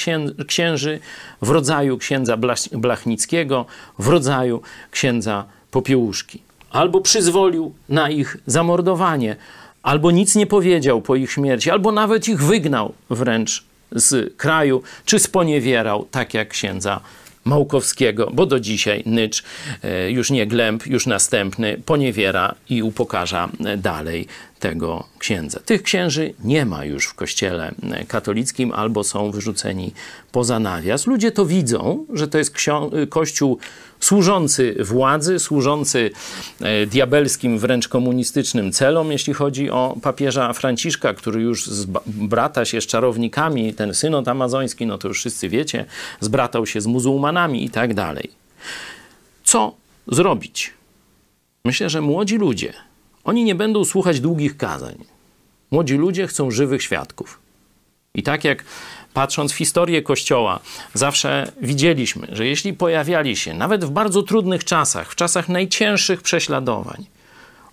księży 0.48 1.00
w 1.42 1.50
rodzaju 1.50 1.98
księdza 1.98 2.38
Blachnickiego, 2.72 3.66
w 4.00 4.08
rodzaju 4.08 4.62
księdza 4.92 5.46
Popiełuszki. 5.72 6.42
Albo 6.72 7.02
przyzwolił 7.02 7.74
na 7.90 8.10
ich 8.10 8.38
zamordowanie, 8.46 9.36
albo 9.84 10.12
nic 10.12 10.36
nie 10.36 10.48
powiedział 10.48 11.02
po 11.02 11.16
ich 11.16 11.32
śmierci, 11.32 11.72
albo 11.72 11.92
nawet 11.92 12.28
ich 12.28 12.44
wygnał 12.44 12.94
wręcz 13.10 13.64
z 13.92 14.38
kraju, 14.38 14.84
czy 15.06 15.20
sponiewierał, 15.20 16.08
tak 16.12 16.34
jak 16.34 16.50
księdza 16.50 17.00
Małkowskiego, 17.46 18.32
bo 18.34 18.46
do 18.46 18.60
dzisiaj 18.60 19.04
Nycz, 19.06 19.44
e, 19.84 20.12
już 20.12 20.32
nie 20.32 20.48
Glęb, 20.48 20.88
już 20.88 21.08
następny, 21.08 21.82
poniewiera 21.86 22.56
i 22.70 22.84
upokarza 22.84 23.50
dalej 23.78 24.28
tego 24.64 25.04
księdza. 25.20 25.60
Tych 25.60 25.84
księży 25.84 26.34
nie 26.44 26.66
ma 26.66 26.86
już 26.86 27.06
w 27.06 27.14
kościele 27.14 27.72
katolickim 28.08 28.72
albo 28.72 29.04
są 29.04 29.32
wyrzuceni 29.32 29.94
poza 30.32 30.60
nawias. 30.60 31.08
Ludzie 31.08 31.32
to 31.32 31.46
widzą, 31.46 32.06
że 32.14 32.28
to 32.28 32.38
jest 32.38 32.56
kościół 33.10 33.58
służący 34.00 34.76
władzy, 34.80 35.40
służący 35.40 36.12
e, 36.62 36.86
diabelskim, 36.86 37.60
wręcz 37.60 37.88
komunistycznym 37.88 38.72
celom, 38.72 39.12
jeśli 39.12 39.34
chodzi 39.34 39.70
o 39.70 39.98
papieża 40.02 40.54
Franciszka, 40.54 41.14
który 41.14 41.42
już 41.42 41.68
zbrata 41.68 42.66
się 42.66 42.82
z 42.82 42.86
czarownikami, 42.86 43.74
ten 43.74 43.94
synod 43.94 44.28
amazoński, 44.28 44.86
no 44.86 44.98
to 44.98 45.08
już 45.08 45.20
wszyscy 45.20 45.50
wiecie, 45.50 45.86
zbratał 46.20 46.66
się 46.66 46.82
z 46.82 46.88
muzułmanami 46.88 47.66
i 47.66 47.70
tak 47.70 47.94
dalej. 47.94 48.32
Co 49.44 49.76
zrobić? 50.08 50.74
Myślę, 51.66 51.90
że 51.90 52.02
młodzi 52.02 52.38
ludzie, 52.38 52.74
oni 53.24 53.44
nie 53.44 53.56
będą 53.56 53.86
słuchać 53.86 54.20
długich 54.20 54.58
kazań. 54.58 54.96
Młodzi 55.72 55.96
ludzie 55.96 56.28
chcą 56.28 56.52
żywych 56.52 56.84
świadków. 56.84 57.40
I 58.16 58.24
tak 58.24 58.44
jak 58.44 58.64
patrząc 59.14 59.54
w 59.54 59.58
historię 59.58 60.02
Kościoła, 60.02 60.60
zawsze 60.94 61.52
widzieliśmy, 61.62 62.28
że 62.32 62.46
jeśli 62.46 62.74
pojawiali 62.74 63.36
się, 63.36 63.54
nawet 63.54 63.86
w 63.86 63.90
bardzo 63.90 64.24
trudnych 64.24 64.64
czasach, 64.64 65.12
w 65.12 65.16
czasach 65.16 65.50
najcięższych 65.50 66.22
prześladowań, 66.22 67.06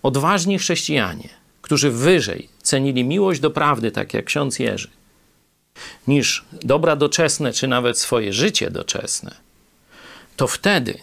odważni 0.02 0.58
chrześcijanie, 0.58 1.28
którzy 1.62 1.90
wyżej 1.90 2.48
cenili 2.62 3.04
miłość 3.04 3.40
do 3.40 3.50
prawdy, 3.50 3.90
tak 3.90 4.14
jak 4.14 4.24
ksiądz 4.24 4.58
Jerzy, 4.58 4.90
niż 6.08 6.44
dobra 6.52 6.96
doczesne, 6.96 7.52
czy 7.52 7.68
nawet 7.68 7.98
swoje 7.98 8.32
życie 8.32 8.70
doczesne, 8.70 9.34
to 10.36 10.46
wtedy 10.46 10.98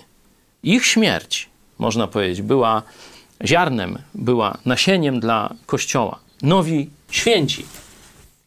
ich 0.63 0.85
śmierć, 0.85 1.49
można 1.79 2.07
powiedzieć, 2.07 2.41
była 2.41 2.83
ziarnem, 3.45 3.97
była 4.13 4.57
nasieniem 4.65 5.19
dla 5.19 5.53
Kościoła. 5.65 6.19
Nowi 6.41 6.89
święci 7.11 7.65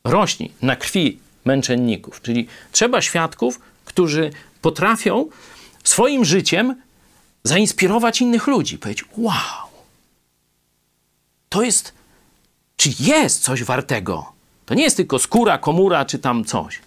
rośli 0.04 0.52
na 0.62 0.76
krwi 0.76 1.18
męczenników. 1.44 2.22
Czyli 2.22 2.46
trzeba 2.72 3.02
świadków, 3.02 3.60
którzy 3.84 4.30
potrafią 4.62 5.26
swoim 5.84 6.24
życiem 6.24 6.82
zainspirować 7.44 8.20
innych 8.20 8.46
ludzi. 8.46 8.78
Powiedzieć, 8.78 9.04
wow, 9.16 9.68
to 11.48 11.62
jest, 11.62 11.92
czy 12.76 12.90
jest 12.98 13.42
coś 13.42 13.64
wartego. 13.64 14.32
To 14.66 14.74
nie 14.74 14.82
jest 14.82 14.96
tylko 14.96 15.18
skóra, 15.18 15.58
komura, 15.58 16.04
czy 16.04 16.18
tam 16.18 16.44
coś. 16.44 16.80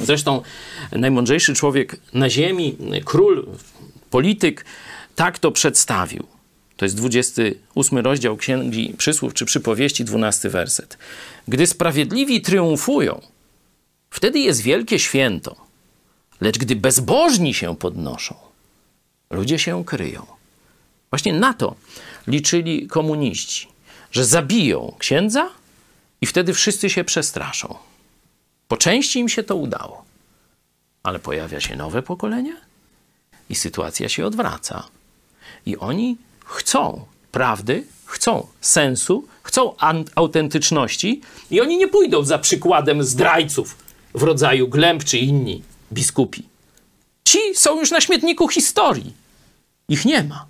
Zresztą 0.00 0.42
najmądrzejszy 0.92 1.54
człowiek 1.54 1.96
na 2.12 2.30
ziemi, 2.30 2.76
król, 3.04 3.46
polityk, 4.10 4.64
tak 5.14 5.38
to 5.38 5.52
przedstawił. 5.52 6.26
To 6.82 6.86
jest 6.86 6.96
28 6.96 7.98
rozdział 7.98 8.36
Księgi 8.36 8.94
Przysłów 8.98 9.34
czy 9.34 9.44
Przypowieści, 9.44 10.04
12 10.04 10.48
werset. 10.48 10.98
Gdy 11.48 11.66
sprawiedliwi 11.66 12.40
triumfują, 12.40 13.20
wtedy 14.10 14.38
jest 14.38 14.60
wielkie 14.60 14.98
święto. 14.98 15.56
Lecz 16.40 16.58
gdy 16.58 16.76
bezbożni 16.76 17.54
się 17.54 17.76
podnoszą, 17.76 18.34
ludzie 19.30 19.58
się 19.58 19.84
kryją. 19.84 20.26
Właśnie 21.10 21.32
na 21.32 21.54
to 21.54 21.74
liczyli 22.26 22.86
komuniści, 22.86 23.68
że 24.12 24.24
zabiją 24.24 24.94
księdza 24.98 25.50
i 26.20 26.26
wtedy 26.26 26.54
wszyscy 26.54 26.90
się 26.90 27.04
przestraszą. 27.04 27.74
Po 28.68 28.76
części 28.76 29.18
im 29.18 29.28
się 29.28 29.42
to 29.42 29.56
udało, 29.56 30.04
ale 31.02 31.18
pojawia 31.18 31.60
się 31.60 31.76
nowe 31.76 32.02
pokolenie 32.02 32.56
i 33.50 33.54
sytuacja 33.54 34.08
się 34.08 34.26
odwraca. 34.26 34.88
I 35.66 35.76
oni 35.76 36.16
chcą 36.52 37.04
prawdy, 37.32 37.84
chcą 38.06 38.46
sensu, 38.60 39.24
chcą 39.42 39.74
autentyczności 40.14 41.20
i 41.50 41.60
oni 41.60 41.78
nie 41.78 41.88
pójdą 41.88 42.24
za 42.24 42.38
przykładem 42.38 43.04
zdrajców 43.04 43.76
w 44.14 44.22
rodzaju 44.22 44.68
Glęb 44.68 45.04
czy 45.04 45.18
inni 45.18 45.62
biskupi. 45.92 46.42
Ci 47.24 47.38
są 47.54 47.78
już 47.78 47.90
na 47.90 48.00
śmietniku 48.00 48.48
historii. 48.48 49.12
Ich 49.88 50.04
nie 50.04 50.22
ma. 50.22 50.46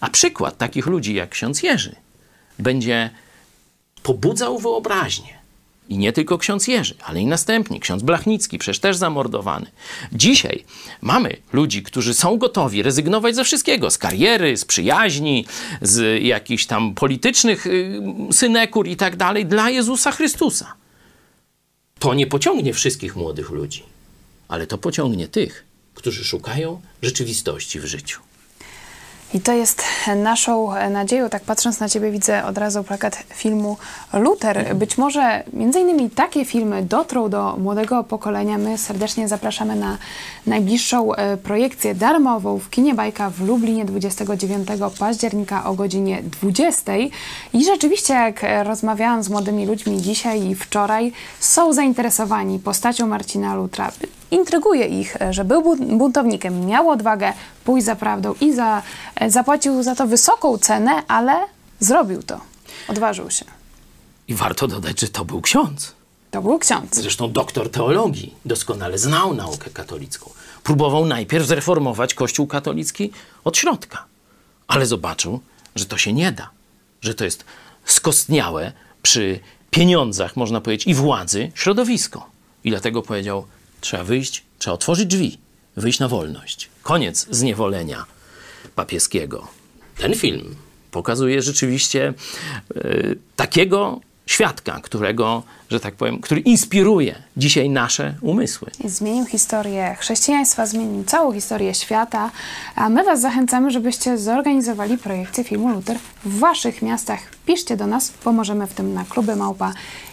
A 0.00 0.10
przykład 0.10 0.58
takich 0.58 0.86
ludzi 0.86 1.14
jak 1.14 1.30
ksiądz 1.30 1.62
Jerzy 1.62 1.96
będzie 2.58 3.10
pobudzał 4.02 4.58
wyobraźnię. 4.58 5.38
I 5.88 5.98
nie 5.98 6.12
tylko 6.12 6.38
ksiądz 6.38 6.68
Jerzy, 6.68 6.94
ale 7.04 7.20
i 7.20 7.26
następni, 7.26 7.80
ksiądz 7.80 8.02
Blachnicki, 8.02 8.58
przecież 8.58 8.78
też 8.78 8.96
zamordowany. 8.96 9.66
Dzisiaj 10.12 10.64
mamy 11.00 11.36
ludzi, 11.52 11.82
którzy 11.82 12.14
są 12.14 12.36
gotowi 12.36 12.82
rezygnować 12.82 13.34
ze 13.34 13.44
wszystkiego, 13.44 13.90
z 13.90 13.98
kariery, 13.98 14.56
z 14.56 14.64
przyjaźni, 14.64 15.46
z 15.82 16.22
jakichś 16.22 16.66
tam 16.66 16.94
politycznych 16.94 17.66
y, 17.66 18.00
synekur 18.32 18.88
i 18.88 18.96
tak 18.96 19.16
dalej, 19.16 19.46
dla 19.46 19.70
Jezusa 19.70 20.12
Chrystusa. 20.12 20.74
To 21.98 22.14
nie 22.14 22.26
pociągnie 22.26 22.72
wszystkich 22.72 23.16
młodych 23.16 23.50
ludzi, 23.50 23.82
ale 24.48 24.66
to 24.66 24.78
pociągnie 24.78 25.28
tych, 25.28 25.64
którzy 25.94 26.24
szukają 26.24 26.80
rzeczywistości 27.02 27.80
w 27.80 27.84
życiu. 27.84 28.27
I 29.34 29.40
to 29.40 29.52
jest 29.52 29.82
naszą 30.16 30.70
nadzieją. 30.90 31.28
Tak 31.28 31.42
patrząc 31.42 31.80
na 31.80 31.88
Ciebie 31.88 32.10
widzę 32.10 32.44
od 32.44 32.58
razu 32.58 32.84
plakat 32.84 33.16
filmu 33.34 33.76
Luther. 34.12 34.76
Być 34.76 34.98
może 34.98 35.42
między 35.52 35.80
innymi 35.80 36.10
takie 36.10 36.44
filmy 36.44 36.82
dotrą 36.82 37.28
do 37.28 37.56
młodego 37.56 38.04
pokolenia. 38.04 38.58
My 38.58 38.78
serdecznie 38.78 39.28
zapraszamy 39.28 39.76
na 39.76 39.98
najbliższą 40.46 41.14
e, 41.14 41.36
projekcję 41.36 41.94
darmową 41.94 42.58
w 42.58 42.70
Kinie 42.70 42.94
Bajka 42.94 43.30
w 43.30 43.40
Lublinie 43.40 43.84
29 43.84 44.68
października 44.98 45.64
o 45.64 45.74
godzinie 45.74 46.22
20. 46.40 46.92
I 47.52 47.64
rzeczywiście 47.64 48.14
jak 48.14 48.40
rozmawiałam 48.62 49.22
z 49.22 49.28
młodymi 49.28 49.66
ludźmi 49.66 50.02
dzisiaj 50.02 50.42
i 50.42 50.54
wczoraj, 50.54 51.12
są 51.40 51.72
zainteresowani 51.72 52.58
postacią 52.58 53.06
Marcina 53.06 53.54
Lutra 53.54 53.90
intryguje 54.30 54.86
ich, 54.86 55.16
że 55.30 55.44
był 55.44 55.76
buntownikiem, 55.76 56.66
miał 56.66 56.90
odwagę 56.90 57.32
pójść 57.64 57.86
za 57.86 57.96
prawdą 57.96 58.34
i 58.40 58.52
za, 58.52 58.82
zapłacił 59.26 59.82
za 59.82 59.94
to 59.94 60.06
wysoką 60.06 60.58
cenę, 60.58 61.02
ale 61.08 61.46
zrobił 61.80 62.22
to. 62.22 62.40
Odważył 62.88 63.30
się. 63.30 63.44
I 64.28 64.34
warto 64.34 64.68
dodać, 64.68 65.00
że 65.00 65.08
to 65.08 65.24
był 65.24 65.40
ksiądz. 65.40 65.94
To 66.30 66.42
był 66.42 66.58
ksiądz. 66.58 66.94
Zresztą 66.94 67.32
doktor 67.32 67.70
teologii, 67.70 68.34
doskonale 68.44 68.98
znał 68.98 69.34
naukę 69.34 69.70
katolicką. 69.70 70.30
Próbował 70.62 71.06
najpierw 71.06 71.46
zreformować 71.46 72.14
Kościół 72.14 72.46
katolicki 72.46 73.10
od 73.44 73.56
środka, 73.56 74.04
ale 74.66 74.86
zobaczył, 74.86 75.40
że 75.76 75.86
to 75.86 75.98
się 75.98 76.12
nie 76.12 76.32
da, 76.32 76.50
że 77.00 77.14
to 77.14 77.24
jest 77.24 77.44
skostniałe 77.84 78.72
przy 79.02 79.40
pieniądzach, 79.70 80.36
można 80.36 80.60
powiedzieć, 80.60 80.86
i 80.86 80.94
władzy 80.94 81.52
środowisko. 81.54 82.30
I 82.64 82.70
dlatego 82.70 83.02
powiedział: 83.02 83.46
Trzeba 83.80 84.04
wyjść, 84.04 84.44
trzeba 84.58 84.74
otworzyć 84.74 85.06
drzwi, 85.06 85.38
wyjść 85.76 85.98
na 85.98 86.08
wolność. 86.08 86.68
Koniec 86.82 87.26
zniewolenia 87.30 88.04
papieskiego. 88.74 89.48
Ten 89.98 90.14
film 90.14 90.54
pokazuje 90.90 91.42
rzeczywiście 91.42 92.14
y, 92.76 93.18
takiego 93.36 94.00
świadka, 94.28 94.80
którego, 94.82 95.42
że 95.70 95.80
tak 95.80 95.94
powiem, 95.94 96.20
który 96.20 96.40
inspiruje 96.40 97.14
dzisiaj 97.36 97.70
nasze 97.70 98.14
umysły. 98.20 98.70
Zmienił 98.84 99.26
historię 99.26 99.96
chrześcijaństwa, 100.00 100.66
zmienił 100.66 101.04
całą 101.04 101.32
historię 101.32 101.74
świata, 101.74 102.30
a 102.74 102.88
my 102.88 103.04
Was 103.04 103.20
zachęcamy, 103.20 103.70
żebyście 103.70 104.18
zorganizowali 104.18 104.98
projekcję 104.98 105.44
filmu 105.44 105.68
Luther 105.68 105.98
w 106.24 106.38
Waszych 106.38 106.82
miastach. 106.82 107.20
Piszcie 107.46 107.76
do 107.76 107.86
nas, 107.86 108.08
pomożemy 108.10 108.66
w 108.66 108.74
tym 108.74 108.94
na 108.94 109.04
kluby 109.04 109.36
małpa 109.36 109.72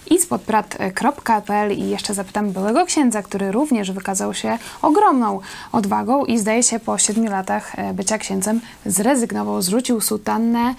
i 0.10 0.20
spodprat.pl 0.20 1.78
i 1.78 1.90
jeszcze 1.90 2.14
zapytam 2.14 2.52
byłego 2.52 2.86
księdza, 2.86 3.24
który 3.24 3.52
również 3.52 3.92
wykazał 3.92 4.34
się 4.34 4.58
ogromną 4.82 5.40
odwagą 5.72 6.26
i 6.26 6.40
zdaje 6.40 6.64
się 6.64 6.80
po 6.80 6.98
siedmiu 6.98 7.32
latach 7.32 7.76
bycia 7.94 8.18
księdzem 8.18 8.62
zrezygnował, 8.86 9.62
zrzucił 9.62 10.02
sutannę 10.02 10.76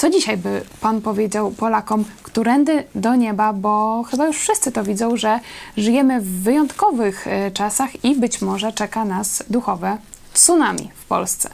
co 0.00 0.10
dzisiaj 0.10 0.36
by 0.36 0.62
Pan 0.80 1.00
powiedział 1.00 1.50
Polakom, 1.50 2.04
którędy 2.22 2.84
do 2.94 3.14
nieba, 3.14 3.52
bo 3.52 4.02
chyba 4.02 4.26
już 4.26 4.36
wszyscy 4.36 4.72
to 4.72 4.84
widzą, 4.84 5.16
że 5.16 5.40
żyjemy 5.76 6.20
w 6.20 6.42
wyjątkowych 6.42 7.26
e, 7.26 7.50
czasach 7.50 8.04
i 8.04 8.16
być 8.16 8.42
może 8.42 8.72
czeka 8.72 9.04
nas 9.04 9.44
duchowe 9.50 9.98
tsunami 10.32 10.90
w 10.94 11.04
Polsce. 11.04 11.50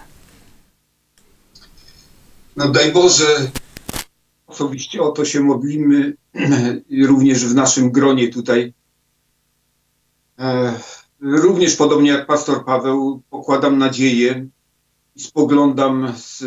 No 2.56 2.68
daj 2.68 2.92
Boże, 2.92 3.50
osobiście 4.46 5.02
o 5.02 5.10
to 5.10 5.24
się 5.24 5.40
modlimy 5.40 6.16
również 7.06 7.44
w 7.44 7.54
naszym 7.54 7.90
gronie 7.90 8.28
tutaj. 8.28 8.74
E, 10.38 10.74
również 11.20 11.76
podobnie 11.76 12.10
jak 12.10 12.26
pastor 12.26 12.64
Paweł, 12.64 13.22
pokładam 13.30 13.78
nadzieję 13.78 14.46
i 15.16 15.20
spoglądam 15.20 16.12
z 16.16 16.44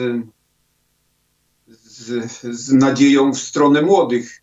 z, 1.99 2.41
z 2.55 2.73
nadzieją 2.73 3.33
w 3.33 3.39
stronę 3.39 3.81
młodych, 3.81 4.41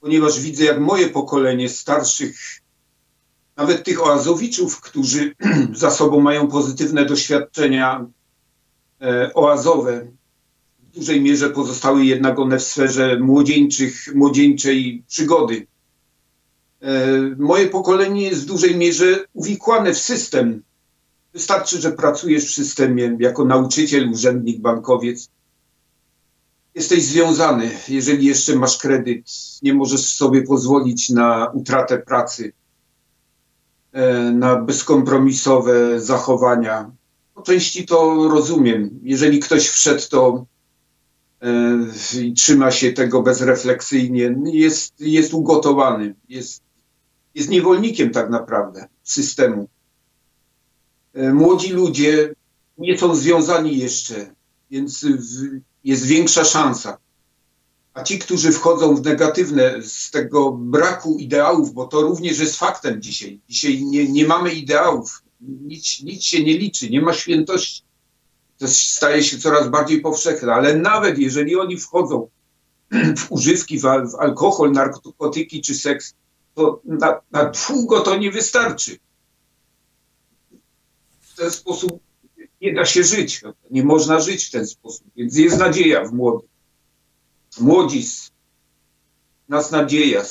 ponieważ 0.00 0.40
widzę, 0.40 0.64
jak 0.64 0.80
moje 0.80 1.08
pokolenie 1.08 1.68
starszych, 1.68 2.36
nawet 3.56 3.84
tych 3.84 4.06
oazowiczów, 4.06 4.80
którzy 4.80 5.34
za 5.74 5.90
sobą 5.90 6.20
mają 6.20 6.48
pozytywne 6.48 7.04
doświadczenia 7.04 8.06
e, 9.00 9.34
oazowe, 9.34 10.06
w 10.78 10.98
dużej 10.98 11.20
mierze 11.20 11.50
pozostały 11.50 12.04
jednak 12.04 12.38
one 12.38 12.58
w 12.58 12.62
sferze 12.62 13.18
młodzieńczych, 13.18 14.14
młodzieńczej 14.14 15.04
przygody. 15.08 15.66
E, 16.80 17.06
moje 17.38 17.68
pokolenie 17.68 18.22
jest 18.22 18.42
w 18.42 18.46
dużej 18.46 18.76
mierze 18.76 19.24
uwikłane 19.32 19.94
w 19.94 19.98
system. 19.98 20.62
Wystarczy, 21.32 21.80
że 21.80 21.92
pracujesz 21.92 22.44
w 22.46 22.54
systemie 22.54 23.16
jako 23.20 23.44
nauczyciel, 23.44 24.10
urzędnik, 24.10 24.60
bankowiec 24.60 25.28
jesteś 26.76 27.04
związany, 27.04 27.70
jeżeli 27.88 28.26
jeszcze 28.26 28.56
masz 28.56 28.78
kredyt, 28.78 29.26
nie 29.62 29.74
możesz 29.74 30.14
sobie 30.14 30.42
pozwolić 30.42 31.10
na 31.10 31.50
utratę 31.54 31.98
pracy, 31.98 32.52
e, 33.92 34.30
na 34.30 34.56
bezkompromisowe 34.56 36.00
zachowania. 36.00 36.90
Po 37.34 37.42
części 37.42 37.86
to 37.86 38.28
rozumiem. 38.28 39.00
Jeżeli 39.02 39.40
ktoś 39.40 39.68
wszedł, 39.68 40.02
to 40.10 40.46
e, 41.42 42.20
i 42.22 42.32
trzyma 42.32 42.70
się 42.70 42.92
tego 42.92 43.22
bezrefleksyjnie, 43.22 44.36
jest, 44.44 45.00
jest 45.00 45.34
ugotowany, 45.34 46.14
jest, 46.28 46.62
jest 47.34 47.48
niewolnikiem 47.48 48.10
tak 48.10 48.30
naprawdę 48.30 48.88
systemu. 49.02 49.68
E, 51.14 51.32
młodzi 51.32 51.72
ludzie 51.72 52.34
nie 52.78 52.98
są 52.98 53.14
związani 53.14 53.78
jeszcze, 53.78 54.34
więc 54.70 55.06
jest 55.86 56.06
większa 56.06 56.44
szansa. 56.44 56.98
A 57.94 58.02
ci, 58.02 58.18
którzy 58.18 58.52
wchodzą 58.52 58.96
w 58.96 59.04
negatywne 59.04 59.82
z 59.82 60.10
tego 60.10 60.52
braku 60.52 61.16
ideałów, 61.18 61.72
bo 61.72 61.86
to 61.86 62.00
również 62.00 62.38
jest 62.38 62.56
faktem 62.56 63.02
dzisiaj. 63.02 63.40
Dzisiaj 63.48 63.84
nie, 63.84 64.08
nie 64.08 64.26
mamy 64.26 64.54
ideałów, 64.54 65.22
nic, 65.40 66.02
nic 66.02 66.22
się 66.22 66.44
nie 66.44 66.58
liczy, 66.58 66.90
nie 66.90 67.00
ma 67.00 67.12
świętości. 67.12 67.82
To 68.58 68.68
staje 68.68 69.22
się 69.22 69.38
coraz 69.38 69.68
bardziej 69.68 70.00
powszechne, 70.00 70.52
ale 70.52 70.76
nawet 70.76 71.18
jeżeli 71.18 71.56
oni 71.56 71.78
wchodzą 71.78 72.28
w 73.18 73.32
używki, 73.32 73.78
w, 73.78 73.82
w 73.82 74.14
alkohol, 74.18 74.72
narkotyki 74.72 75.62
czy 75.62 75.74
seks, 75.74 76.14
to 76.54 76.80
na, 76.84 77.20
na 77.30 77.52
długo 77.68 78.00
to 78.00 78.16
nie 78.16 78.30
wystarczy. 78.30 78.98
W 81.20 81.36
ten 81.36 81.50
sposób 81.50 82.05
nie 82.66 82.74
da 82.74 82.84
się 82.84 83.04
żyć. 83.04 83.42
Nie 83.70 83.84
można 83.84 84.20
żyć 84.20 84.44
w 84.44 84.50
ten 84.50 84.66
sposób. 84.66 85.06
Więc 85.16 85.36
jest 85.36 85.58
nadzieja 85.58 86.04
w 86.04 86.12
młodych. 86.12 86.50
Młodzi, 87.60 88.06
nas 89.48 89.70
nadzieja, 89.70 90.22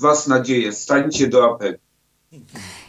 was 0.00 0.26
nadzieja, 0.26 0.72
stańcie 0.72 1.26
do 1.26 1.54
apelu. 1.54 1.78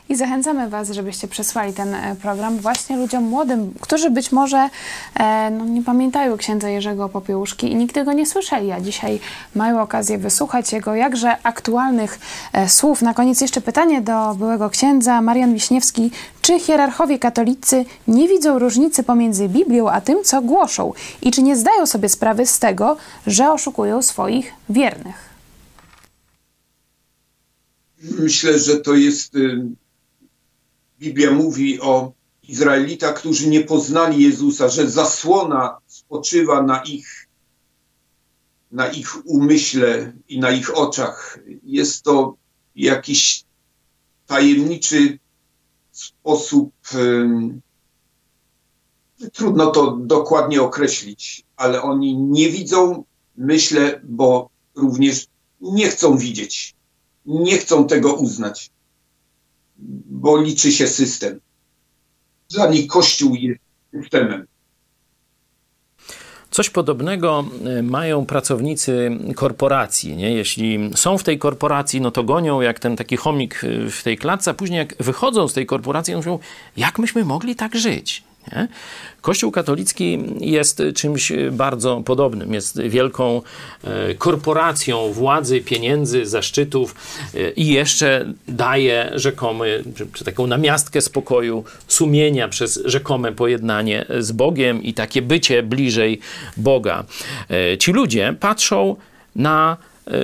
I 0.09 0.15
zachęcamy 0.15 0.69
Was, 0.69 0.89
żebyście 0.89 1.27
przesłali 1.27 1.73
ten 1.73 1.95
e, 1.95 2.15
program 2.21 2.57
właśnie 2.57 2.97
ludziom 2.97 3.23
młodym, 3.23 3.73
którzy 3.81 4.09
być 4.09 4.31
może 4.31 4.69
e, 5.15 5.51
no, 5.51 5.65
nie 5.65 5.83
pamiętają 5.83 6.37
księdza 6.37 6.69
Jerzego 6.69 7.09
Popiełuszki 7.09 7.71
i 7.71 7.75
nigdy 7.75 8.05
go 8.05 8.13
nie 8.13 8.25
słyszeli, 8.25 8.71
a 8.71 8.81
dzisiaj 8.81 9.19
mają 9.55 9.81
okazję 9.81 10.17
wysłuchać 10.17 10.73
jego 10.73 10.95
jakże 10.95 11.37
aktualnych 11.43 12.19
e, 12.53 12.69
słów. 12.69 13.01
Na 13.01 13.13
koniec 13.13 13.41
jeszcze 13.41 13.61
pytanie 13.61 14.01
do 14.01 14.35
byłego 14.35 14.69
księdza 14.69 15.21
Marian 15.21 15.53
Wiśniewski. 15.53 16.11
Czy 16.41 16.59
hierarchowie 16.59 17.19
katolicy 17.19 17.85
nie 18.07 18.27
widzą 18.27 18.59
różnicy 18.59 19.03
pomiędzy 19.03 19.49
Biblią 19.49 19.89
a 19.89 20.01
tym, 20.01 20.23
co 20.23 20.41
głoszą? 20.41 20.93
I 21.21 21.31
czy 21.31 21.41
nie 21.41 21.55
zdają 21.55 21.85
sobie 21.85 22.09
sprawy 22.09 22.45
z 22.45 22.59
tego, 22.59 22.97
że 23.27 23.51
oszukują 23.51 24.01
swoich 24.01 24.53
wiernych? 24.69 25.29
Myślę, 28.19 28.59
że 28.59 28.77
to 28.77 28.95
jest 28.95 29.35
y, 29.35 29.61
Biblia 30.99 31.31
mówi 31.31 31.81
o 31.81 32.13
Izraelitach, 32.47 33.15
którzy 33.15 33.49
nie 33.49 33.61
poznali 33.61 34.23
Jezusa, 34.23 34.69
że 34.69 34.89
zasłona 34.89 35.77
spoczywa 35.87 36.63
na 36.63 36.83
ich, 36.83 37.27
na 38.71 38.87
ich 38.87 39.25
umyśle 39.25 40.13
i 40.29 40.39
na 40.39 40.51
ich 40.51 40.77
oczach. 40.77 41.39
Jest 41.63 42.03
to 42.03 42.35
jakiś 42.75 43.43
tajemniczy 44.27 45.19
sposób, 45.91 46.71
trudno 49.33 49.71
to 49.71 49.97
dokładnie 49.97 50.61
określić, 50.61 51.43
ale 51.55 51.81
oni 51.81 52.17
nie 52.17 52.49
widzą, 52.49 53.03
myślę, 53.37 54.01
bo 54.03 54.49
również 54.75 55.27
nie 55.61 55.89
chcą 55.89 56.17
widzieć, 56.17 56.75
nie 57.25 57.57
chcą 57.57 57.87
tego 57.87 58.13
uznać, 58.13 58.71
bo 60.05 60.41
liczy 60.41 60.71
się 60.71 60.87
system. 60.87 61.39
Dla 62.49 62.67
nich 62.67 62.87
Kościół 62.87 63.35
jest 63.35 63.61
systemem. 63.93 64.45
Coś 66.51 66.69
podobnego 66.69 67.45
e, 67.65 67.83
mają 67.83 68.25
pracownicy 68.25 69.11
korporacji. 69.35 70.15
Nie? 70.15 70.33
Jeśli 70.33 70.91
są 70.95 71.17
w 71.17 71.23
tej 71.23 71.39
korporacji, 71.39 72.01
no 72.01 72.11
to 72.11 72.23
gonią 72.23 72.61
jak 72.61 72.79
ten 72.79 72.95
taki 72.95 73.17
chomik 73.17 73.63
e, 73.63 73.89
w 73.89 74.03
tej 74.03 74.17
klatce, 74.17 74.51
a 74.51 74.53
później 74.53 74.77
jak 74.77 74.95
wychodzą 74.99 75.47
z 75.47 75.53
tej 75.53 75.65
korporacji, 75.65 76.13
to 76.13 76.17
mówią, 76.17 76.39
jak 76.77 76.99
myśmy 76.99 77.25
mogli 77.25 77.55
tak 77.55 77.75
żyć? 77.75 78.23
Nie? 78.47 78.67
Kościół 79.21 79.51
katolicki 79.51 80.19
jest 80.39 80.81
czymś 80.95 81.31
bardzo 81.51 82.01
podobnym. 82.05 82.53
Jest 82.53 82.81
wielką 82.81 83.41
e, 83.83 84.15
korporacją 84.15 85.13
władzy, 85.13 85.61
pieniędzy, 85.61 86.25
zaszczytów 86.25 86.95
e, 87.35 87.51
i 87.51 87.67
jeszcze 87.67 88.33
daje 88.47 89.11
rzekomy, 89.15 89.83
czy, 90.13 90.25
taką 90.25 90.47
namiastkę 90.47 91.01
spokoju, 91.01 91.63
sumienia 91.87 92.47
przez 92.47 92.81
rzekome 92.85 93.31
pojednanie 93.31 94.05
z 94.19 94.31
Bogiem 94.31 94.83
i 94.83 94.93
takie 94.93 95.21
bycie 95.21 95.63
bliżej 95.63 96.19
Boga. 96.57 97.03
E, 97.49 97.77
ci 97.77 97.91
ludzie 97.91 98.35
patrzą 98.39 98.95
na 99.35 99.77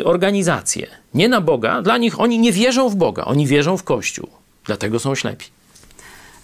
organizację, 0.03 0.87
nie 1.13 1.29
na 1.29 1.41
Boga. 1.41 1.81
Dla 1.81 1.97
nich 1.97 2.19
oni 2.19 2.39
nie 2.39 2.51
wierzą 2.51 2.89
w 2.89 2.95
Boga, 2.95 3.25
oni 3.25 3.47
wierzą 3.47 3.77
w 3.77 3.83
Kościół. 3.83 4.29
Dlatego 4.65 4.99
są 4.99 5.15
ślepi. 5.15 5.54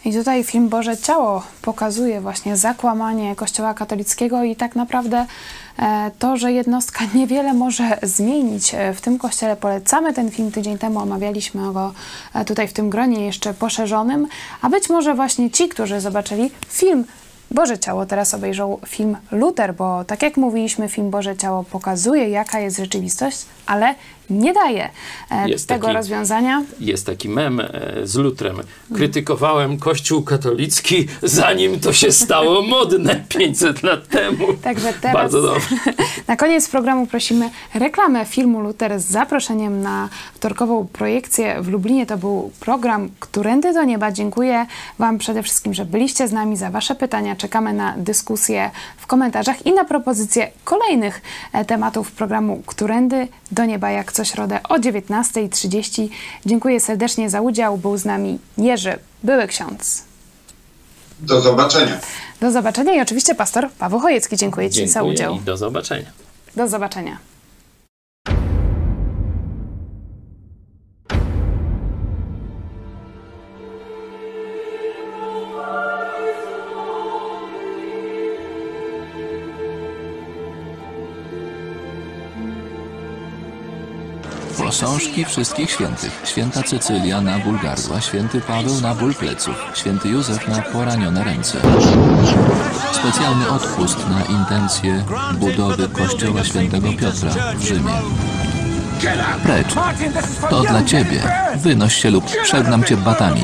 I 0.05 0.13
tutaj 0.13 0.43
film 0.43 0.69
Boże 0.69 0.97
Ciało 0.97 1.43
pokazuje 1.61 2.21
właśnie 2.21 2.57
zakłamanie 2.57 3.35
Kościoła 3.35 3.73
katolickiego 3.73 4.43
i 4.43 4.55
tak 4.55 4.75
naprawdę 4.75 5.25
e, 5.79 6.11
to, 6.19 6.37
że 6.37 6.51
jednostka 6.51 7.05
niewiele 7.15 7.53
może 7.53 7.97
zmienić 8.03 8.73
e, 8.75 8.93
w 8.93 9.01
tym 9.01 9.17
kościele. 9.17 9.55
Polecamy 9.55 10.13
ten 10.13 10.31
film 10.31 10.51
tydzień 10.51 10.77
temu, 10.77 10.99
omawialiśmy 10.99 11.73
go 11.73 11.93
e, 12.33 12.45
tutaj 12.45 12.67
w 12.67 12.73
tym 12.73 12.89
gronie 12.89 13.25
jeszcze 13.25 13.53
poszerzonym, 13.53 14.27
a 14.61 14.69
być 14.69 14.89
może 14.89 15.15
właśnie 15.15 15.51
ci, 15.51 15.69
którzy 15.69 16.01
zobaczyli 16.01 16.51
film 16.67 17.05
Boże 17.51 17.79
Ciało 17.79 18.05
teraz 18.05 18.33
obejrzą 18.33 18.77
film 18.87 19.17
Luther, 19.31 19.75
bo 19.75 20.03
tak 20.03 20.21
jak 20.21 20.37
mówiliśmy, 20.37 20.89
film 20.89 21.09
Boże 21.09 21.37
Ciało 21.37 21.63
pokazuje, 21.63 22.29
jaka 22.29 22.59
jest 22.59 22.77
rzeczywistość, 22.77 23.45
ale 23.65 23.95
nie 24.31 24.53
daje 24.53 24.89
e, 25.31 25.49
jest 25.49 25.67
tego 25.67 25.87
taki, 25.87 25.97
rozwiązania. 25.97 26.63
Jest 26.79 27.05
taki 27.05 27.29
mem 27.29 27.59
e, 27.59 27.67
z 28.03 28.15
Lutrem. 28.15 28.57
Krytykowałem 28.95 29.79
Kościół 29.79 30.23
katolicki, 30.23 31.07
zanim 31.23 31.79
to 31.79 31.93
się 31.93 32.11
stało 32.11 32.61
modne 32.77 33.23
500 33.29 33.83
lat 33.83 34.07
temu. 34.07 34.47
Także 34.61 34.93
teraz 35.01 35.13
Bardzo 35.13 35.41
dobrze. 35.41 35.75
Na 36.27 36.35
koniec 36.37 36.69
programu 36.69 37.07
prosimy 37.07 37.49
reklamę 37.73 38.25
filmu 38.25 38.59
Luter 38.59 38.99
z 38.99 39.05
zaproszeniem 39.05 39.81
na 39.81 40.09
wtorkową 40.33 40.87
projekcję 40.93 41.61
w 41.61 41.67
Lublinie. 41.67 42.05
To 42.05 42.17
był 42.17 42.51
program 42.59 43.09
Którędy 43.19 43.73
do 43.73 43.83
Nieba. 43.83 44.11
Dziękuję 44.11 44.65
Wam 44.99 45.17
przede 45.17 45.43
wszystkim, 45.43 45.73
że 45.73 45.85
byliście 45.85 46.27
z 46.27 46.31
nami, 46.31 46.57
za 46.57 46.69
Wasze 46.69 46.95
pytania. 46.95 47.35
Czekamy 47.35 47.73
na 47.73 47.93
dyskusję 47.97 48.71
w 48.97 49.07
komentarzach 49.07 49.65
i 49.65 49.73
na 49.73 49.85
propozycje 49.85 50.51
kolejnych 50.63 51.21
e, 51.53 51.65
tematów 51.65 52.11
programu 52.11 52.63
Którędy 52.65 53.27
do 53.51 53.65
Nieba, 53.65 53.91
jak 53.91 54.11
co 54.11 54.20
środę 54.25 54.59
o 54.69 54.75
19.30. 54.75 56.09
Dziękuję 56.45 56.79
serdecznie 56.79 57.29
za 57.29 57.41
udział. 57.41 57.77
Był 57.77 57.97
z 57.97 58.05
nami 58.05 58.39
Jerzy, 58.57 58.99
były 59.23 59.47
ksiądz. 59.47 60.03
Do 61.19 61.41
zobaczenia. 61.41 61.99
Do 62.39 62.51
zobaczenia 62.51 62.93
i 62.93 63.01
oczywiście 63.01 63.35
pastor 63.35 63.69
Paweł 63.71 63.99
Chojecki. 63.99 64.37
Dziękuję, 64.37 64.69
Dziękuję 64.69 64.87
Ci 64.87 64.93
za 64.93 65.03
udział. 65.03 65.35
I 65.35 65.39
do 65.39 65.57
zobaczenia. 65.57 66.11
Do 66.55 66.67
zobaczenia. 66.67 67.17
Posążki 84.57 85.25
wszystkich 85.25 85.71
świętych. 85.71 86.21
Święta 86.25 86.63
Cecylia 86.63 87.21
na 87.21 87.39
ból 87.39 87.59
gardła, 87.63 88.01
święty 88.01 88.41
Paweł 88.41 88.81
na 88.81 88.95
ból 88.95 89.13
pleców, 89.13 89.55
święty 89.75 90.09
Józef 90.09 90.47
na 90.47 90.61
poranione 90.61 91.23
ręce. 91.23 91.57
Specjalny 92.91 93.49
odpust 93.49 93.97
na 94.09 94.25
intencje 94.39 95.05
budowy 95.33 95.89
kościoła 95.89 96.43
świętego 96.43 96.89
Piotra 96.93 97.31
w 97.55 97.63
Rzymie. 97.63 97.93
Precz. 99.43 99.73
To 100.49 100.61
dla 100.61 100.83
ciebie. 100.83 101.19
Wynoś 101.55 101.95
się 101.95 102.09
lub 102.09 102.25
przegnam 102.43 102.83
cię 102.83 102.97
batami. 102.97 103.41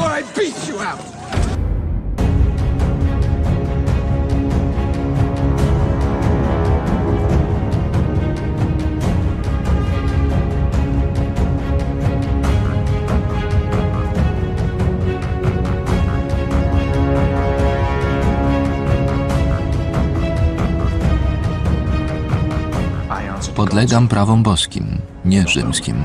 Podlegam 23.78 24.08
prawom 24.08 24.44
boskim, 24.44 25.02
nie 25.26 25.48
rzymskim. 25.48 25.96